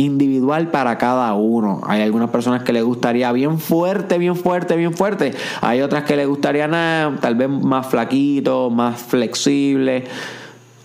individual 0.00 0.70
para 0.70 0.96
cada 0.96 1.34
uno. 1.34 1.82
Hay 1.86 2.00
algunas 2.00 2.30
personas 2.30 2.62
que 2.62 2.72
les 2.72 2.82
gustaría 2.82 3.30
bien 3.32 3.58
fuerte, 3.58 4.16
bien 4.16 4.34
fuerte, 4.34 4.76
bien 4.76 4.94
fuerte. 4.94 5.32
Hay 5.60 5.82
otras 5.82 6.04
que 6.04 6.16
les 6.16 6.26
gustaría 6.26 6.66
nada, 6.66 7.18
tal 7.20 7.34
vez 7.34 7.50
más 7.50 7.86
flaquito, 7.86 8.70
más 8.70 9.00
flexible. 9.00 10.04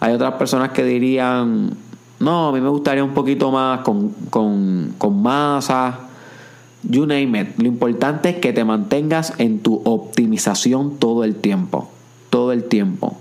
Hay 0.01 0.13
otras 0.13 0.33
personas 0.33 0.71
que 0.71 0.83
dirían, 0.83 1.71
no, 2.19 2.49
a 2.49 2.51
mí 2.51 2.59
me 2.59 2.67
gustaría 2.67 3.03
un 3.03 3.13
poquito 3.13 3.51
más 3.51 3.79
con, 3.81 4.09
con, 4.29 4.93
con 4.97 5.21
masa. 5.21 5.99
You 6.83 7.05
name 7.05 7.39
it. 7.39 7.57
Lo 7.57 7.67
importante 7.67 8.29
es 8.29 8.35
que 8.35 8.51
te 8.51 8.65
mantengas 8.65 9.33
en 9.37 9.59
tu 9.59 9.81
optimización 9.85 10.97
todo 10.97 11.23
el 11.23 11.35
tiempo. 11.35 11.89
Todo 12.29 12.51
el 12.51 12.65
tiempo. 12.65 13.17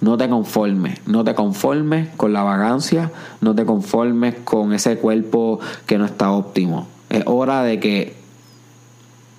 No 0.00 0.16
te 0.16 0.28
conformes, 0.28 1.00
no 1.06 1.24
te 1.24 1.34
conformes 1.34 2.10
con 2.16 2.32
la 2.32 2.42
vagancia, 2.42 3.10
no 3.40 3.54
te 3.54 3.64
conformes 3.64 4.34
con 4.44 4.72
ese 4.72 4.98
cuerpo 4.98 5.58
que 5.86 5.98
no 5.98 6.04
está 6.04 6.30
óptimo. 6.30 6.86
Es 7.08 7.22
hora 7.26 7.62
de 7.62 7.80
que 7.80 8.16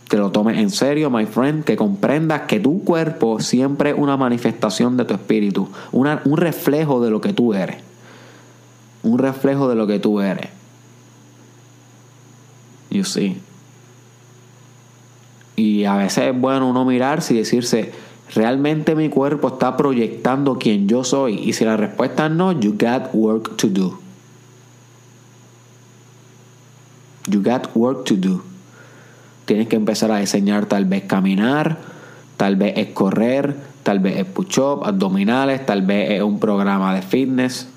te 0.07 0.17
lo 0.17 0.31
tomes 0.31 0.57
en 0.57 0.69
serio, 0.69 1.09
my 1.09 1.25
friend, 1.25 1.63
que 1.63 1.75
comprendas 1.75 2.43
que 2.43 2.59
tu 2.59 2.83
cuerpo 2.83 3.39
siempre 3.39 3.91
es 3.91 3.95
una 3.97 4.17
manifestación 4.17 4.97
de 4.97 5.05
tu 5.05 5.13
espíritu, 5.13 5.69
un 5.91 6.37
reflejo 6.37 7.01
de 7.01 7.11
lo 7.11 7.21
que 7.21 7.33
tú 7.33 7.53
eres. 7.53 7.77
Un 9.03 9.19
reflejo 9.19 9.69
de 9.69 9.75
lo 9.75 9.85
que 9.85 9.99
tú 9.99 10.21
eres. 10.21 10.49
You 12.89 13.03
see. 13.03 13.41
Y 15.55 15.85
a 15.85 15.95
veces 15.97 16.25
es 16.25 16.39
bueno 16.39 16.69
uno 16.69 16.85
mirarse 16.85 17.33
y 17.33 17.37
decirse, 17.37 17.91
¿Realmente 18.35 18.95
mi 18.95 19.09
cuerpo 19.09 19.47
está 19.47 19.77
proyectando 19.77 20.57
quién 20.57 20.87
yo 20.87 21.03
soy? 21.03 21.35
Y 21.35 21.53
si 21.53 21.63
la 21.65 21.77
respuesta 21.77 22.25
es 22.27 22.31
no, 22.33 22.51
you 22.51 22.75
got 22.77 23.13
work 23.13 23.55
to 23.57 23.67
do. 23.69 23.99
You 27.27 27.41
got 27.41 27.75
work 27.75 28.05
to 28.05 28.15
do. 28.15 28.43
Tienes 29.45 29.67
que 29.67 29.77
empezar 29.77 30.11
a 30.11 30.19
diseñar 30.19 30.65
tal 30.65 30.85
vez 30.85 31.03
caminar, 31.03 31.77
tal 32.35 32.57
vez 32.57 32.73
es 32.77 32.87
correr, 32.87 33.55
tal 33.83 33.99
vez 33.99 34.17
es 34.17 34.25
push-up, 34.25 34.83
abdominales, 34.83 35.65
tal 35.65 35.83
vez 35.83 36.11
es 36.11 36.21
un 36.21 36.39
programa 36.39 36.93
de 36.93 37.01
fitness, 37.01 37.69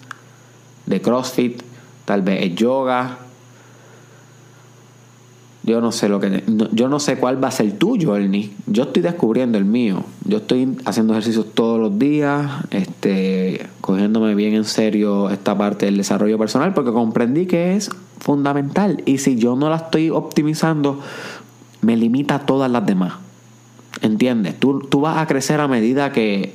de 0.87 1.00
CrossFit, 1.00 1.62
tal 2.04 2.23
vez 2.23 2.42
es 2.42 2.54
yoga. 2.57 3.19
Yo 5.62 5.81
no 5.81 5.93
sé 5.93 6.09
lo 6.09 6.21
que 6.21 6.43
yo 6.73 6.88
no 6.88 7.00
sé 7.00 7.17
cuál 7.17 7.43
va 7.43 7.49
a 7.49 7.50
ser 7.50 7.73
tuyo, 7.73 8.17
Ernie. 8.17 8.50
Yo 8.67 8.85
estoy 8.85 9.02
descubriendo 9.02 9.59
el 9.59 9.67
mío. 9.67 10.05
Yo 10.25 10.38
estoy 10.38 10.76
haciendo 10.87 11.12
ejercicios 11.12 11.47
todos 11.52 11.79
los 11.79 11.99
días, 11.99 12.50
este, 12.71 13.67
cogiéndome 13.81 14.35
bien 14.35 14.55
en 14.55 14.64
serio 14.64 15.29
esta 15.29 15.57
parte 15.59 15.87
del 15.87 15.99
desarrollo 15.99 16.38
personal 16.38 16.73
porque 16.73 16.93
comprendí 16.93 17.47
que 17.47 17.76
es 17.76 17.90
fundamental 18.21 19.02
y 19.07 19.19
si 19.19 19.37
yo 19.37 19.57
no 19.57 19.69
la 19.69 19.76
estoy 19.76 20.11
optimizando 20.11 21.00
me 21.83 21.97
limita 21.97 22.37
a 22.37 22.47
todas 22.47 22.71
las 22.71 22.87
demás. 22.87 23.14
¿Entiendes? 24.02 24.59
Tú, 24.59 24.81
tú 24.81 25.00
vas 25.00 25.19
a 25.19 25.26
crecer 25.26 25.61
a 25.61 25.69
medida 25.69 26.12
que 26.12 26.55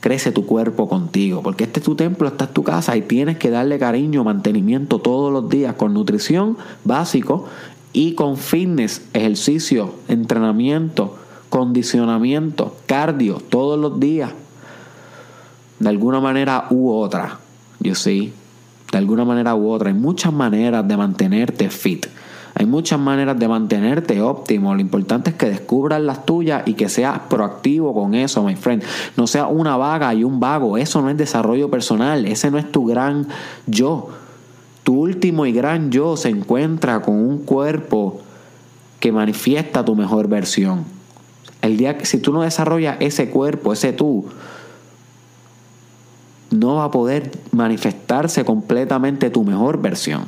crece 0.00 0.32
tu 0.32 0.44
cuerpo 0.44 0.86
contigo, 0.86 1.42
porque 1.42 1.64
este 1.64 1.80
es 1.80 1.86
tu 1.86 1.94
templo, 1.94 2.28
esta 2.28 2.44
es 2.44 2.52
tu 2.52 2.62
casa 2.62 2.94
y 2.94 3.00
tienes 3.00 3.38
que 3.38 3.48
darle 3.48 3.78
cariño, 3.78 4.22
mantenimiento 4.22 4.98
todos 4.98 5.32
los 5.32 5.48
días 5.48 5.76
con 5.76 5.94
nutrición 5.94 6.58
básico 6.84 7.46
y 7.94 8.14
con 8.14 8.36
fitness, 8.36 9.02
ejercicio, 9.14 9.94
entrenamiento, 10.08 11.16
condicionamiento, 11.48 12.76
cardio, 12.86 13.36
todos 13.36 13.78
los 13.78 13.98
días. 13.98 14.32
De 15.78 15.88
alguna 15.88 16.20
manera 16.20 16.66
u 16.70 16.90
otra, 16.90 17.38
yo 17.80 17.94
sí, 17.94 18.32
de 18.90 18.98
alguna 18.98 19.24
manera 19.24 19.54
u 19.54 19.70
otra. 19.70 19.88
Hay 19.88 19.94
muchas 19.94 20.32
maneras 20.32 20.86
de 20.86 20.96
mantenerte 20.96 21.70
fit. 21.70 22.06
Hay 22.56 22.66
muchas 22.66 22.98
maneras 22.98 23.38
de 23.38 23.48
mantenerte 23.48 24.20
óptimo. 24.20 24.74
Lo 24.74 24.80
importante 24.80 25.30
es 25.30 25.36
que 25.36 25.46
descubras 25.46 26.00
las 26.00 26.26
tuyas 26.26 26.62
y 26.66 26.74
que 26.74 26.88
seas 26.88 27.20
proactivo 27.28 27.94
con 27.94 28.14
eso, 28.14 28.42
my 28.42 28.56
friend. 28.56 28.82
No 29.16 29.26
seas 29.26 29.46
una 29.50 29.76
vaga 29.76 30.12
y 30.14 30.24
un 30.24 30.40
vago. 30.40 30.78
Eso 30.78 31.00
no 31.02 31.10
es 31.10 31.16
desarrollo 31.16 31.70
personal. 31.70 32.26
Ese 32.26 32.50
no 32.50 32.58
es 32.58 32.70
tu 32.70 32.86
gran 32.86 33.28
yo. 33.66 34.10
Tu 34.84 34.94
último 34.94 35.46
y 35.46 35.52
gran 35.52 35.90
yo 35.90 36.16
se 36.16 36.28
encuentra 36.28 37.02
con 37.02 37.16
un 37.16 37.38
cuerpo 37.38 38.20
que 39.00 39.12
manifiesta 39.12 39.84
tu 39.84 39.96
mejor 39.96 40.28
versión. 40.28 40.84
El 41.62 41.78
día 41.78 41.96
que 41.98 42.04
si 42.04 42.18
tú 42.18 42.32
no 42.32 42.42
desarrollas 42.42 42.98
ese 43.00 43.30
cuerpo, 43.30 43.72
ese 43.72 43.94
tú, 43.94 44.26
no 46.50 46.76
va 46.76 46.84
a 46.84 46.90
poder 46.90 47.32
manifestarse 47.52 48.44
completamente 48.44 49.30
tu 49.30 49.42
mejor 49.42 49.80
versión. 49.80 50.26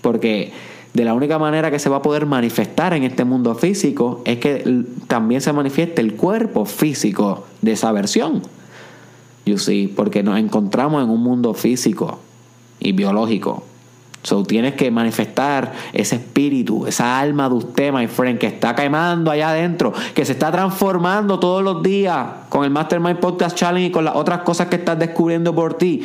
Porque 0.00 0.52
de 0.94 1.04
la 1.04 1.14
única 1.14 1.38
manera 1.38 1.70
que 1.70 1.78
se 1.78 1.90
va 1.90 1.98
a 1.98 2.02
poder 2.02 2.26
manifestar 2.26 2.94
en 2.94 3.04
este 3.04 3.24
mundo 3.24 3.54
físico 3.54 4.22
es 4.24 4.38
que 4.38 4.84
también 5.06 5.40
se 5.42 5.52
manifieste 5.52 6.00
el 6.00 6.14
cuerpo 6.14 6.64
físico 6.64 7.44
de 7.60 7.72
esa 7.72 7.92
versión. 7.92 8.42
You 9.44 9.58
see, 9.58 9.88
porque 9.88 10.22
nos 10.22 10.38
encontramos 10.38 11.02
en 11.02 11.10
un 11.10 11.22
mundo 11.22 11.54
físico 11.54 12.18
y 12.80 12.92
biológico. 12.92 13.67
So 14.28 14.42
tienes 14.42 14.74
que 14.74 14.90
manifestar 14.90 15.72
ese 15.94 16.16
espíritu, 16.16 16.86
esa 16.86 17.18
alma 17.18 17.48
de 17.48 17.54
usted, 17.54 17.94
my 17.94 18.06
friend, 18.08 18.38
que 18.38 18.46
está 18.46 18.74
quemando 18.74 19.30
allá 19.30 19.48
adentro, 19.48 19.94
que 20.14 20.26
se 20.26 20.32
está 20.32 20.52
transformando 20.52 21.40
todos 21.40 21.64
los 21.64 21.82
días 21.82 22.26
con 22.50 22.62
el 22.62 22.68
Mastermind 22.70 23.20
Podcast 23.20 23.56
Challenge 23.56 23.86
y 23.86 23.90
con 23.90 24.04
las 24.04 24.16
otras 24.16 24.40
cosas 24.42 24.66
que 24.66 24.76
estás 24.76 24.98
descubriendo 24.98 25.54
por 25.54 25.78
ti. 25.78 26.02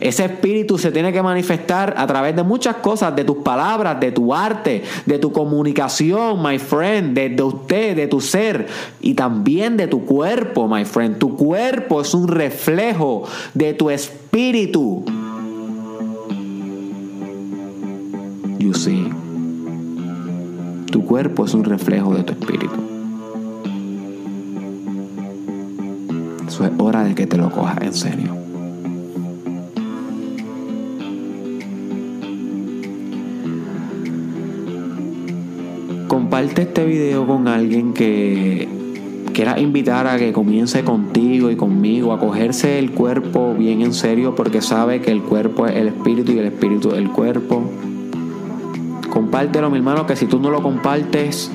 Ese 0.00 0.24
espíritu 0.24 0.78
se 0.78 0.90
tiene 0.90 1.12
que 1.12 1.20
manifestar 1.20 1.92
a 1.98 2.06
través 2.06 2.34
de 2.34 2.42
muchas 2.42 2.76
cosas, 2.76 3.14
de 3.14 3.24
tus 3.24 3.38
palabras, 3.38 4.00
de 4.00 4.10
tu 4.10 4.32
arte, 4.32 4.82
de 5.04 5.18
tu 5.18 5.30
comunicación, 5.30 6.42
my 6.42 6.58
friend, 6.58 7.12
de, 7.12 7.28
de 7.28 7.42
usted, 7.42 7.94
de 7.94 8.06
tu 8.06 8.22
ser 8.22 8.68
y 9.02 9.12
también 9.12 9.76
de 9.76 9.86
tu 9.86 10.06
cuerpo, 10.06 10.66
my 10.66 10.86
friend. 10.86 11.18
Tu 11.18 11.36
cuerpo 11.36 12.00
es 12.00 12.14
un 12.14 12.26
reflejo 12.26 13.24
de 13.52 13.74
tu 13.74 13.90
espíritu. 13.90 15.04
Es 21.18 21.54
un 21.54 21.64
reflejo 21.64 22.14
de 22.14 22.22
tu 22.24 22.32
espíritu. 22.32 22.74
Eso 26.46 26.64
es 26.64 26.72
hora 26.78 27.04
de 27.04 27.14
que 27.14 27.26
te 27.26 27.38
lo 27.38 27.50
cojas 27.50 27.78
en 27.80 27.94
serio. 27.94 28.36
Comparte 36.08 36.62
este 36.62 36.84
video 36.84 37.26
con 37.26 37.48
alguien 37.48 37.94
que 37.94 38.68
quieras 39.32 39.58
invitar 39.60 40.06
a 40.06 40.18
que 40.18 40.32
comience 40.32 40.84
contigo 40.84 41.50
y 41.50 41.56
conmigo 41.56 42.12
a 42.12 42.18
cogerse 42.18 42.78
el 42.78 42.92
cuerpo 42.92 43.54
bien 43.54 43.80
en 43.80 43.94
serio 43.94 44.34
porque 44.34 44.60
sabe 44.60 45.00
que 45.00 45.12
el 45.12 45.22
cuerpo 45.22 45.66
es 45.66 45.76
el 45.76 45.88
espíritu 45.88 46.32
y 46.32 46.38
el 46.38 46.46
espíritu 46.46 46.90
es 46.90 46.98
el 46.98 47.10
cuerpo. 47.10 47.62
Compártelo, 49.36 49.68
mi 49.68 49.76
hermano, 49.76 50.06
que 50.06 50.16
si 50.16 50.24
tú 50.24 50.40
no 50.40 50.48
lo 50.48 50.62
compartes, 50.62 51.50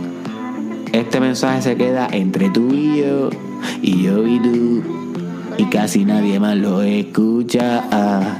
este 0.91 1.19
mensaje 1.19 1.63
se 1.63 1.75
queda 1.77 2.07
entre 2.11 2.51
tú 2.51 2.71
y 2.71 3.01
yo, 3.01 3.31
y 3.81 4.03
yo 4.03 4.27
y 4.27 4.39
tú, 4.39 4.83
y 5.57 5.65
casi 5.65 6.05
nadie 6.05 6.39
más 6.39 6.57
lo 6.57 6.83
escucha. 6.83 7.83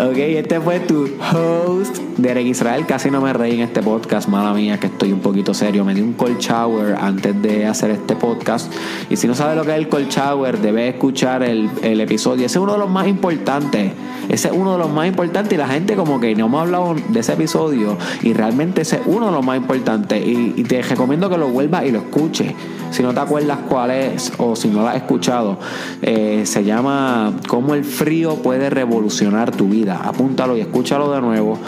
ok, 0.00 0.16
este 0.16 0.60
fue 0.60 0.80
tu 0.80 1.08
host, 1.32 1.98
Derek 2.16 2.48
Israel. 2.48 2.84
Casi 2.84 3.12
no 3.12 3.20
me 3.20 3.32
reí 3.32 3.54
en 3.54 3.60
este 3.60 3.80
podcast, 3.80 4.28
mala 4.28 4.52
mía, 4.52 4.80
que 4.80 4.88
estoy 4.88 5.12
un 5.12 5.20
poquito 5.20 5.54
serio. 5.54 5.84
Me 5.84 5.94
di 5.94 6.00
un 6.00 6.14
cold 6.14 6.40
shower 6.40 6.96
antes 7.00 7.40
de 7.40 7.64
hacer 7.64 7.92
este 7.92 8.16
podcast. 8.16 8.72
Y 9.08 9.14
si 9.14 9.28
no 9.28 9.36
sabes 9.36 9.56
lo 9.56 9.62
que 9.62 9.70
es 9.70 9.76
el 9.76 9.88
cold 9.88 10.08
shower, 10.08 10.58
debes 10.58 10.94
escuchar 10.94 11.44
el, 11.44 11.70
el 11.82 12.00
episodio. 12.00 12.46
Ese 12.46 12.58
es 12.58 12.62
uno 12.64 12.72
de 12.72 12.80
los 12.80 12.90
más 12.90 13.06
importantes. 13.06 13.92
Ese 14.28 14.48
es 14.48 14.54
uno 14.54 14.72
de 14.72 14.78
los 14.78 14.90
más 14.90 15.06
importantes. 15.06 15.52
Y 15.52 15.56
la 15.56 15.68
gente, 15.68 15.94
como 15.96 16.20
que 16.20 16.34
no 16.34 16.46
hemos 16.46 16.62
hablado 16.62 16.94
de 17.08 17.20
ese 17.20 17.32
episodio. 17.32 17.96
Y 18.22 18.32
realmente 18.32 18.82
ese 18.82 18.96
es 18.96 19.02
uno 19.06 19.26
de 19.26 19.32
los 19.32 19.44
más 19.44 19.56
importantes. 19.56 20.22
Y, 20.26 20.62
te 20.68 20.82
recomiendo 20.82 21.30
que 21.30 21.38
lo 21.38 21.48
vuelvas 21.48 21.84
y 21.86 21.90
lo 21.90 21.98
escuches. 21.98 22.52
Si 22.90 23.02
no 23.02 23.14
te 23.14 23.20
acuerdas 23.20 23.58
cuál 23.68 23.90
es 23.90 24.32
o 24.38 24.56
si 24.56 24.68
no 24.68 24.82
lo 24.82 24.88
has 24.88 24.96
escuchado, 24.96 25.58
eh, 26.02 26.42
se 26.44 26.64
llama 26.64 27.32
Cómo 27.46 27.74
el 27.74 27.84
frío 27.84 28.36
puede 28.36 28.70
revolucionar 28.70 29.50
tu 29.50 29.68
vida. 29.68 30.00
Apúntalo 30.04 30.56
y 30.56 30.60
escúchalo 30.60 31.12
de 31.12 31.20
nuevo. 31.20 31.58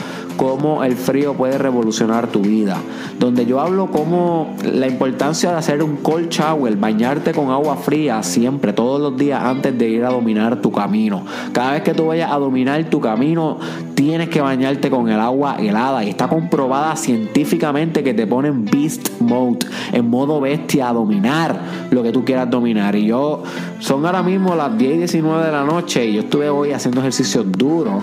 Cómo 0.41 0.83
el 0.85 0.97
frío 0.97 1.35
puede 1.35 1.59
revolucionar 1.59 2.29
tu 2.29 2.41
vida. 2.41 2.79
Donde 3.19 3.45
yo 3.45 3.61
hablo 3.61 3.91
como 3.91 4.57
la 4.65 4.87
importancia 4.87 5.51
de 5.51 5.59
hacer 5.59 5.83
un 5.83 5.97
cold 5.97 6.31
shower, 6.31 6.77
bañarte 6.77 7.33
con 7.33 7.51
agua 7.51 7.77
fría 7.77 8.23
siempre, 8.23 8.73
todos 8.73 9.03
los 9.03 9.19
días 9.19 9.45
antes 9.45 9.77
de 9.77 9.91
ir 9.91 10.03
a 10.03 10.09
dominar 10.09 10.63
tu 10.63 10.73
camino. 10.73 11.27
Cada 11.53 11.73
vez 11.73 11.83
que 11.83 11.93
tú 11.93 12.07
vayas 12.07 12.33
a 12.33 12.39
dominar 12.39 12.83
tu 12.85 13.03
camino, 13.03 13.59
tienes 13.95 14.31
que 14.31 14.41
bañarte 14.41 14.89
con 14.89 15.11
el 15.11 15.21
agua 15.21 15.57
helada. 15.59 16.03
Y 16.05 16.09
está 16.09 16.27
comprobada 16.27 16.97
científicamente 16.97 18.03
que 18.03 18.15
te 18.15 18.27
pone 18.27 18.49
en 18.49 18.65
beast 18.65 19.21
mode, 19.21 19.67
en 19.93 20.09
modo 20.09 20.41
bestia, 20.41 20.89
a 20.89 20.95
dominar 20.95 21.61
lo 21.91 22.03
que 22.03 22.13
tú 22.13 22.25
quieras 22.25 22.49
dominar. 22.49 22.97
Y 22.97 23.05
yo, 23.05 23.43
son 23.81 24.07
ahora 24.07 24.23
mismo 24.23 24.55
las 24.55 24.77
10 24.79 24.95
y 24.95 24.99
19 24.99 25.45
de 25.45 25.53
la 25.53 25.65
noche 25.65 26.07
y 26.07 26.15
yo 26.15 26.21
estuve 26.21 26.49
hoy 26.49 26.73
haciendo 26.73 27.01
ejercicio 27.01 27.43
duro, 27.43 28.01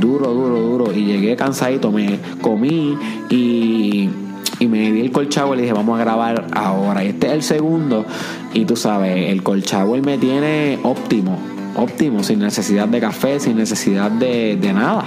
duro, 0.00 0.34
duro, 0.34 0.60
duro. 0.60 0.92
Y 0.92 1.04
llegué 1.04 1.36
cansadito, 1.36 1.77
me 1.92 2.18
comí 2.40 2.96
y 3.30 4.08
y 4.60 4.66
me 4.66 4.92
di 4.92 5.00
el 5.00 5.12
colchagua 5.12 5.54
y 5.54 5.58
le 5.58 5.62
dije, 5.62 5.74
vamos 5.74 5.98
a 5.98 6.02
grabar 6.02 6.46
ahora. 6.52 7.04
Este 7.04 7.28
es 7.28 7.32
el 7.32 7.42
segundo. 7.42 8.04
Y 8.54 8.64
tú 8.64 8.76
sabes, 8.76 9.30
el 9.30 9.42
colchagua 9.42 9.98
me 9.98 10.18
tiene 10.18 10.78
óptimo, 10.82 11.38
óptimo, 11.76 12.22
sin 12.24 12.40
necesidad 12.40 12.88
de 12.88 13.00
café, 13.00 13.38
sin 13.38 13.56
necesidad 13.56 14.10
de, 14.10 14.56
de 14.56 14.72
nada. 14.72 15.04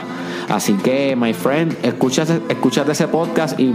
Así 0.50 0.74
que, 0.74 1.16
my 1.16 1.34
friend, 1.34 1.76
escúchate, 1.84 2.42
escúchate 2.50 2.94
ese 2.94 3.08
podcast 3.08 3.60
y 3.60 3.74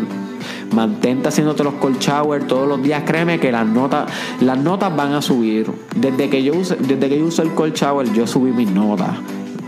mantente 0.73 1.29
haciéndote 1.29 1.65
los 1.65 1.75
cold 1.75 1.99
todos 2.47 2.69
los 2.69 2.83
días. 2.83 3.03
Créeme 3.05 3.39
que 3.39 3.53
las 3.53 3.67
notas, 3.67 4.11
las 4.41 4.59
notas 4.59 4.95
van 4.97 5.13
a 5.13 5.23
subir. 5.23 5.71
Desde 5.95 6.31
que 6.31 6.43
yo 6.43 6.55
desde 6.55 7.09
que 7.09 7.19
yo 7.19 7.27
uso 7.27 7.43
el 7.43 7.53
cold 7.53 7.75
shower, 7.75 8.11
yo 8.13 8.27
subí 8.27 8.51
mis 8.51 8.71
notas. 8.71 9.11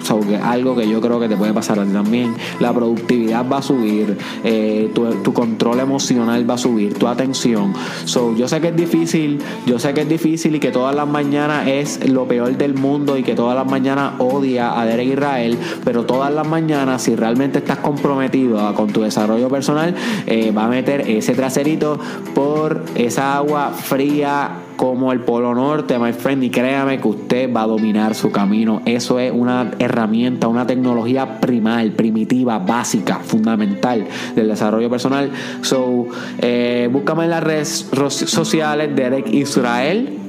So, 0.03 0.21
que 0.21 0.37
algo 0.37 0.77
que 0.77 0.89
yo 0.89 1.01
creo 1.01 1.21
que 1.21 1.29
te 1.29 1.37
puede 1.37 1.53
pasar 1.53 1.79
a 1.79 1.85
ti 1.85 1.93
también. 1.93 2.35
La 2.61 2.73
productividad 2.73 3.47
va 3.49 3.59
a 3.59 3.63
subir, 3.63 4.17
eh, 4.45 4.91
tu, 4.95 5.07
tu, 5.23 5.33
control 5.33 5.81
emocional 5.81 6.49
va 6.49 6.55
a 6.55 6.59
subir, 6.59 6.95
tu 6.95 7.07
atención. 7.07 7.73
So, 8.05 8.35
yo 8.37 8.49
sé 8.49 8.61
que 8.61 8.69
es 8.69 8.77
difícil, 8.77 9.41
yo 9.67 9.79
sé 9.79 9.95
que 9.95 10.03
es 10.03 10.09
difícil 10.09 10.55
y 10.55 10.61
que 10.61 10.71
todas 10.71 10.95
las 10.95 11.09
mañanas 11.09 11.67
es 11.67 12.09
lo 12.09 12.27
peor 12.27 12.57
del 12.57 12.75
mundo 12.75 13.17
y 13.17 13.23
que 13.23 13.35
todas 13.35 13.57
las 13.57 13.67
mañanas 13.67 14.15
odia 14.19 14.81
a 14.81 14.87
Derek 14.87 15.09
Israel, 15.09 15.59
pero 15.85 16.05
todas 16.05 16.33
las 16.33 16.47
mañanas, 16.47 17.03
si 17.03 17.17
realmente 17.17 17.59
estás 17.59 17.79
comprometido 17.79 18.75
con 18.75 18.93
tu 18.93 19.03
desarrollo 19.03 19.49
personal, 19.49 19.95
eh, 20.27 20.53
va 20.57 20.65
a 20.65 20.69
meter 20.69 21.03
ese 21.03 21.35
traserito 21.35 21.99
por 22.35 22.83
esa 22.95 23.37
agua 23.37 23.71
fría 23.71 24.68
como 24.79 25.11
el 25.13 25.23
Polo 25.23 25.57
Norte, 25.57 25.99
my 25.99 26.13
friend, 26.13 26.45
y 26.45 26.51
créame 26.51 27.01
que 27.01 27.09
usted 27.09 27.53
va 27.53 27.63
a 27.63 27.67
dominar 27.67 28.15
su 28.15 28.31
camino. 28.31 28.81
Eso 28.85 29.19
es 29.19 29.33
una 29.35 29.73
herramienta, 29.81 30.47
una 30.47 30.69
tecnología 30.69 31.41
primal, 31.41 31.91
primitiva, 31.91 32.61
básica, 32.61 33.17
fundamental 33.17 34.07
del 34.37 34.47
desarrollo 34.47 34.89
personal. 34.89 35.33
So, 35.63 36.07
eh, 36.39 36.89
búscame 36.93 37.25
en 37.25 37.31
las 37.31 37.43
redes 37.43 37.91
sociales, 37.91 38.95
Derek 38.95 39.27
Israel 39.35 40.28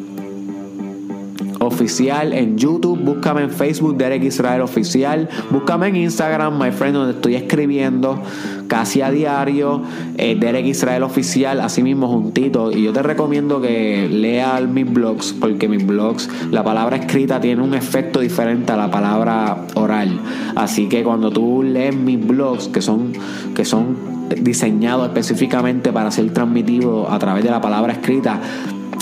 oficial 1.59 2.33
en 2.33 2.57
YouTube, 2.57 2.99
búscame 2.99 3.43
en 3.43 3.49
Facebook 3.49 3.97
Derek 3.97 4.23
Israel 4.23 4.61
oficial, 4.61 5.29
búscame 5.49 5.87
en 5.87 5.97
Instagram, 5.97 6.57
my 6.57 6.71
friend, 6.71 6.95
donde 6.95 7.13
estoy 7.13 7.35
escribiendo 7.35 8.21
casi 8.67 9.01
a 9.01 9.11
diario, 9.11 9.81
eh, 10.17 10.37
Derek 10.39 10.65
Israel 10.65 11.03
oficial, 11.03 11.59
así 11.59 11.83
mismo 11.83 12.07
juntito. 12.07 12.71
Y 12.71 12.83
yo 12.83 12.93
te 12.93 13.03
recomiendo 13.03 13.61
que 13.61 14.07
leas 14.09 14.67
mis 14.67 14.91
blogs, 14.91 15.33
porque 15.33 15.67
mis 15.67 15.85
blogs, 15.85 16.29
la 16.51 16.63
palabra 16.63 16.97
escrita 16.97 17.41
tiene 17.41 17.61
un 17.61 17.73
efecto 17.73 18.21
diferente 18.21 18.71
a 18.71 18.77
la 18.77 18.89
palabra 18.89 19.65
oral. 19.75 20.19
Así 20.55 20.87
que 20.87 21.03
cuando 21.03 21.31
tú 21.31 21.63
lees 21.63 21.95
mis 21.95 22.25
blogs, 22.25 22.67
que 22.67 22.81
son, 22.81 23.11
que 23.55 23.65
son 23.65 23.97
diseñados 24.41 25.07
específicamente 25.07 25.91
para 25.91 26.11
ser 26.11 26.31
transmitidos 26.31 27.07
a 27.09 27.17
través 27.19 27.43
de 27.43 27.49
la 27.49 27.59
palabra 27.59 27.93
escrita, 27.93 28.39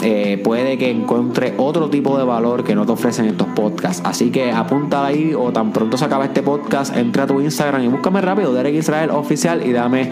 eh, 0.04 0.40
puede 0.44 0.78
que 0.78 0.92
encuentre 0.92 1.56
otro 1.58 1.90
tipo 1.90 2.18
de 2.18 2.24
valor 2.24 2.64
que 2.64 2.76
no 2.76 2.86
te 2.86 2.92
ofrecen 2.92 3.26
estos 3.26 3.48
podcasts. 3.48 4.02
Así 4.06 4.30
que 4.30 4.52
apunta 4.52 5.06
ahí 5.06 5.34
o 5.34 5.52
tan 5.52 5.74
pronto 5.74 5.98
se 5.98 6.06
acaba 6.06 6.26
este 6.26 6.44
podcast, 6.44 6.96
entra 6.96 7.24
a 7.24 7.28
tu 7.28 7.42
Instagram 7.42 7.84
y 7.84 7.88
búscame 7.88 8.22
rápido, 8.22 8.54
Derek 8.54 8.76
Israel 8.76 9.10
Oficial 9.10 9.66
y 9.66 9.72
dame 9.72 10.12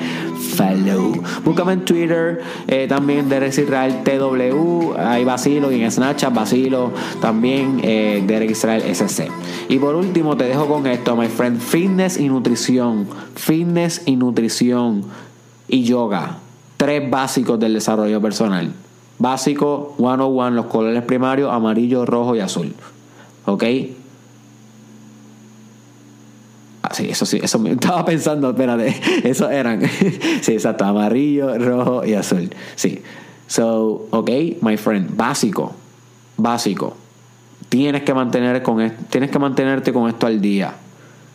follow. 0.55 1.13
Búscame 1.43 1.73
en 1.73 1.85
Twitter, 1.85 2.41
eh, 2.67 2.87
también 2.89 3.29
Derek 3.29 3.55
Israel 3.55 4.01
TW, 4.03 4.97
ahí 4.97 5.23
vacilo 5.23 5.71
y 5.71 5.83
en 5.83 5.91
Snapchat 5.91 6.33
vacilo 6.33 6.91
también 7.21 7.79
eh, 7.83 8.23
Derek 8.25 8.51
Israel 8.51 8.83
SC. 8.83 9.29
Y 9.69 9.77
por 9.77 9.95
último 9.95 10.35
te 10.35 10.45
dejo 10.45 10.67
con 10.67 10.87
esto, 10.87 11.15
my 11.15 11.27
friend, 11.27 11.59
fitness 11.59 12.17
y 12.17 12.27
nutrición, 12.27 13.07
fitness 13.35 14.01
y 14.05 14.15
nutrición 14.15 15.03
y 15.67 15.83
yoga, 15.83 16.39
tres 16.77 17.07
básicos 17.09 17.59
del 17.59 17.75
desarrollo 17.75 18.19
personal. 18.19 18.73
Básico 19.17 19.93
101, 19.97 20.51
los 20.51 20.65
colores 20.65 21.03
primarios, 21.03 21.51
amarillo, 21.51 22.05
rojo 22.05 22.35
y 22.35 22.39
azul. 22.39 22.73
¿Ok? 23.45 23.63
Ah, 26.81 26.93
sí, 26.93 27.07
eso 27.09 27.25
sí, 27.25 27.39
eso 27.41 27.63
estaba 27.65 28.05
pensando, 28.05 28.49
espérate, 28.49 28.95
eso 29.27 29.49
eran. 29.49 29.81
sí, 30.41 30.53
exacto, 30.53 30.85
amarillo, 30.85 31.57
rojo 31.57 32.05
y 32.05 32.13
azul. 32.13 32.49
Sí. 32.75 33.01
So, 33.47 34.07
ok, 34.09 34.29
my 34.61 34.77
friend, 34.77 35.15
básico, 35.15 35.73
básico. 36.37 36.97
Tienes 37.69 38.03
que 38.03 38.13
mantener 38.13 38.61
con 38.63 38.91
tienes 39.09 39.31
que 39.31 39.39
mantenerte 39.39 39.91
con 39.93 40.09
esto 40.09 40.27
al 40.27 40.39
día 40.41 40.75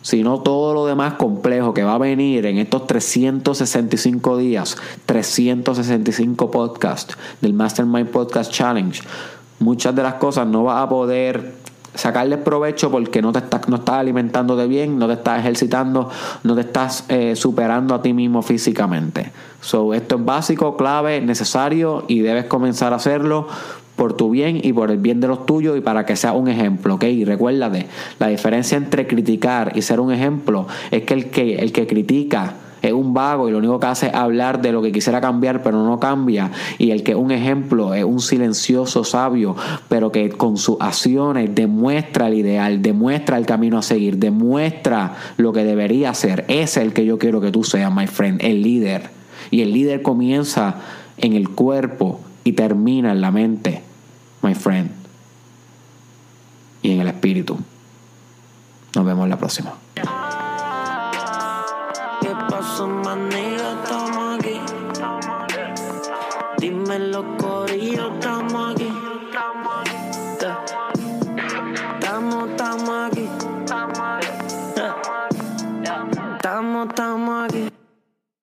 sino 0.01 0.41
todo 0.41 0.73
lo 0.73 0.85
demás 0.85 1.13
complejo 1.13 1.73
que 1.73 1.83
va 1.83 1.95
a 1.95 1.97
venir 1.97 2.45
en 2.45 2.57
estos 2.57 2.87
365 2.87 4.37
días, 4.37 4.77
365 5.05 6.51
podcasts 6.51 7.17
del 7.41 7.53
Mastermind 7.53 8.09
Podcast 8.09 8.51
Challenge. 8.51 9.01
Muchas 9.59 9.95
de 9.95 10.03
las 10.03 10.15
cosas 10.15 10.47
no 10.47 10.63
vas 10.63 10.83
a 10.83 10.89
poder 10.89 11.61
sacarles 11.93 12.39
provecho 12.39 12.89
porque 12.89 13.21
no 13.21 13.31
te 13.31 13.39
estás, 13.39 13.67
no 13.67 13.77
estás 13.77 13.95
alimentándote 13.95 14.65
bien, 14.67 14.97
no 14.97 15.07
te 15.07 15.13
estás 15.13 15.39
ejercitando, 15.39 16.09
no 16.43 16.55
te 16.55 16.61
estás 16.61 17.05
eh, 17.09 17.35
superando 17.35 17.93
a 17.93 18.01
ti 18.01 18.13
mismo 18.13 18.41
físicamente. 18.41 19.31
So, 19.59 19.93
esto 19.93 20.15
es 20.15 20.25
básico, 20.25 20.77
clave, 20.77 21.21
necesario 21.21 22.05
y 22.07 22.21
debes 22.21 22.45
comenzar 22.45 22.93
a 22.93 22.95
hacerlo 22.95 23.47
por 23.95 24.13
tu 24.13 24.29
bien 24.29 24.59
y 24.63 24.73
por 24.73 24.91
el 24.91 24.97
bien 24.97 25.19
de 25.19 25.27
los 25.27 25.45
tuyos 25.45 25.77
y 25.77 25.81
para 25.81 26.05
que 26.05 26.15
sea 26.15 26.33
un 26.33 26.47
ejemplo, 26.47 26.95
¿ok? 26.95 27.03
Y 27.03 27.25
recuérdate, 27.25 27.87
la 28.19 28.27
diferencia 28.27 28.77
entre 28.77 29.07
criticar 29.07 29.73
y 29.75 29.81
ser 29.81 29.99
un 29.99 30.11
ejemplo 30.11 30.67
es 30.89 31.03
que 31.03 31.13
el 31.13 31.29
que, 31.29 31.55
el 31.55 31.71
que 31.71 31.87
critica 31.87 32.55
es 32.81 32.93
un 32.93 33.13
vago 33.13 33.47
y 33.47 33.51
lo 33.51 33.59
único 33.59 33.79
que 33.79 33.87
hace 33.87 34.07
es 34.07 34.13
hablar 34.13 34.61
de 34.61 34.71
lo 34.71 34.81
que 34.81 34.91
quisiera 34.91 35.21
cambiar 35.21 35.61
pero 35.61 35.83
no 35.83 35.99
cambia 35.99 36.51
y 36.79 36.91
el 36.91 37.03
que 37.03 37.11
es 37.11 37.17
un 37.17 37.31
ejemplo 37.31 37.93
es 37.93 38.03
un 38.03 38.19
silencioso 38.19 39.03
sabio 39.03 39.55
pero 39.87 40.11
que 40.11 40.29
con 40.29 40.57
sus 40.57 40.77
acciones 40.79 41.53
demuestra 41.53 42.27
el 42.27 42.35
ideal, 42.35 42.81
demuestra 42.81 43.37
el 43.37 43.45
camino 43.45 43.77
a 43.77 43.81
seguir, 43.83 44.17
demuestra 44.17 45.15
lo 45.37 45.53
que 45.53 45.63
debería 45.63 46.13
ser. 46.13 46.45
Ese 46.47 46.61
es 46.61 46.77
el 46.77 46.93
que 46.93 47.05
yo 47.05 47.19
quiero 47.19 47.41
que 47.41 47.51
tú 47.51 47.63
seas, 47.63 47.93
my 47.93 48.07
friend, 48.07 48.41
el 48.43 48.61
líder. 48.61 49.09
Y 49.51 49.61
el 49.61 49.73
líder 49.73 50.01
comienza 50.01 50.75
en 51.17 51.33
el 51.33 51.49
cuerpo 51.49 52.19
y 52.43 52.53
termina 52.53 53.11
en 53.11 53.21
la 53.21 53.31
mente 53.31 53.83
my 54.41 54.55
friend, 54.55 54.91
y 56.81 56.91
en 56.91 57.01
el 57.01 57.07
espíritu. 57.07 57.57
Nos 58.95 59.05
vemos 59.05 59.29
la 59.29 59.37
próxima. 59.37 59.73
¿Qué 59.93 60.01
pasó. 62.49 62.89
Dime 66.57 66.99
los 66.99 67.25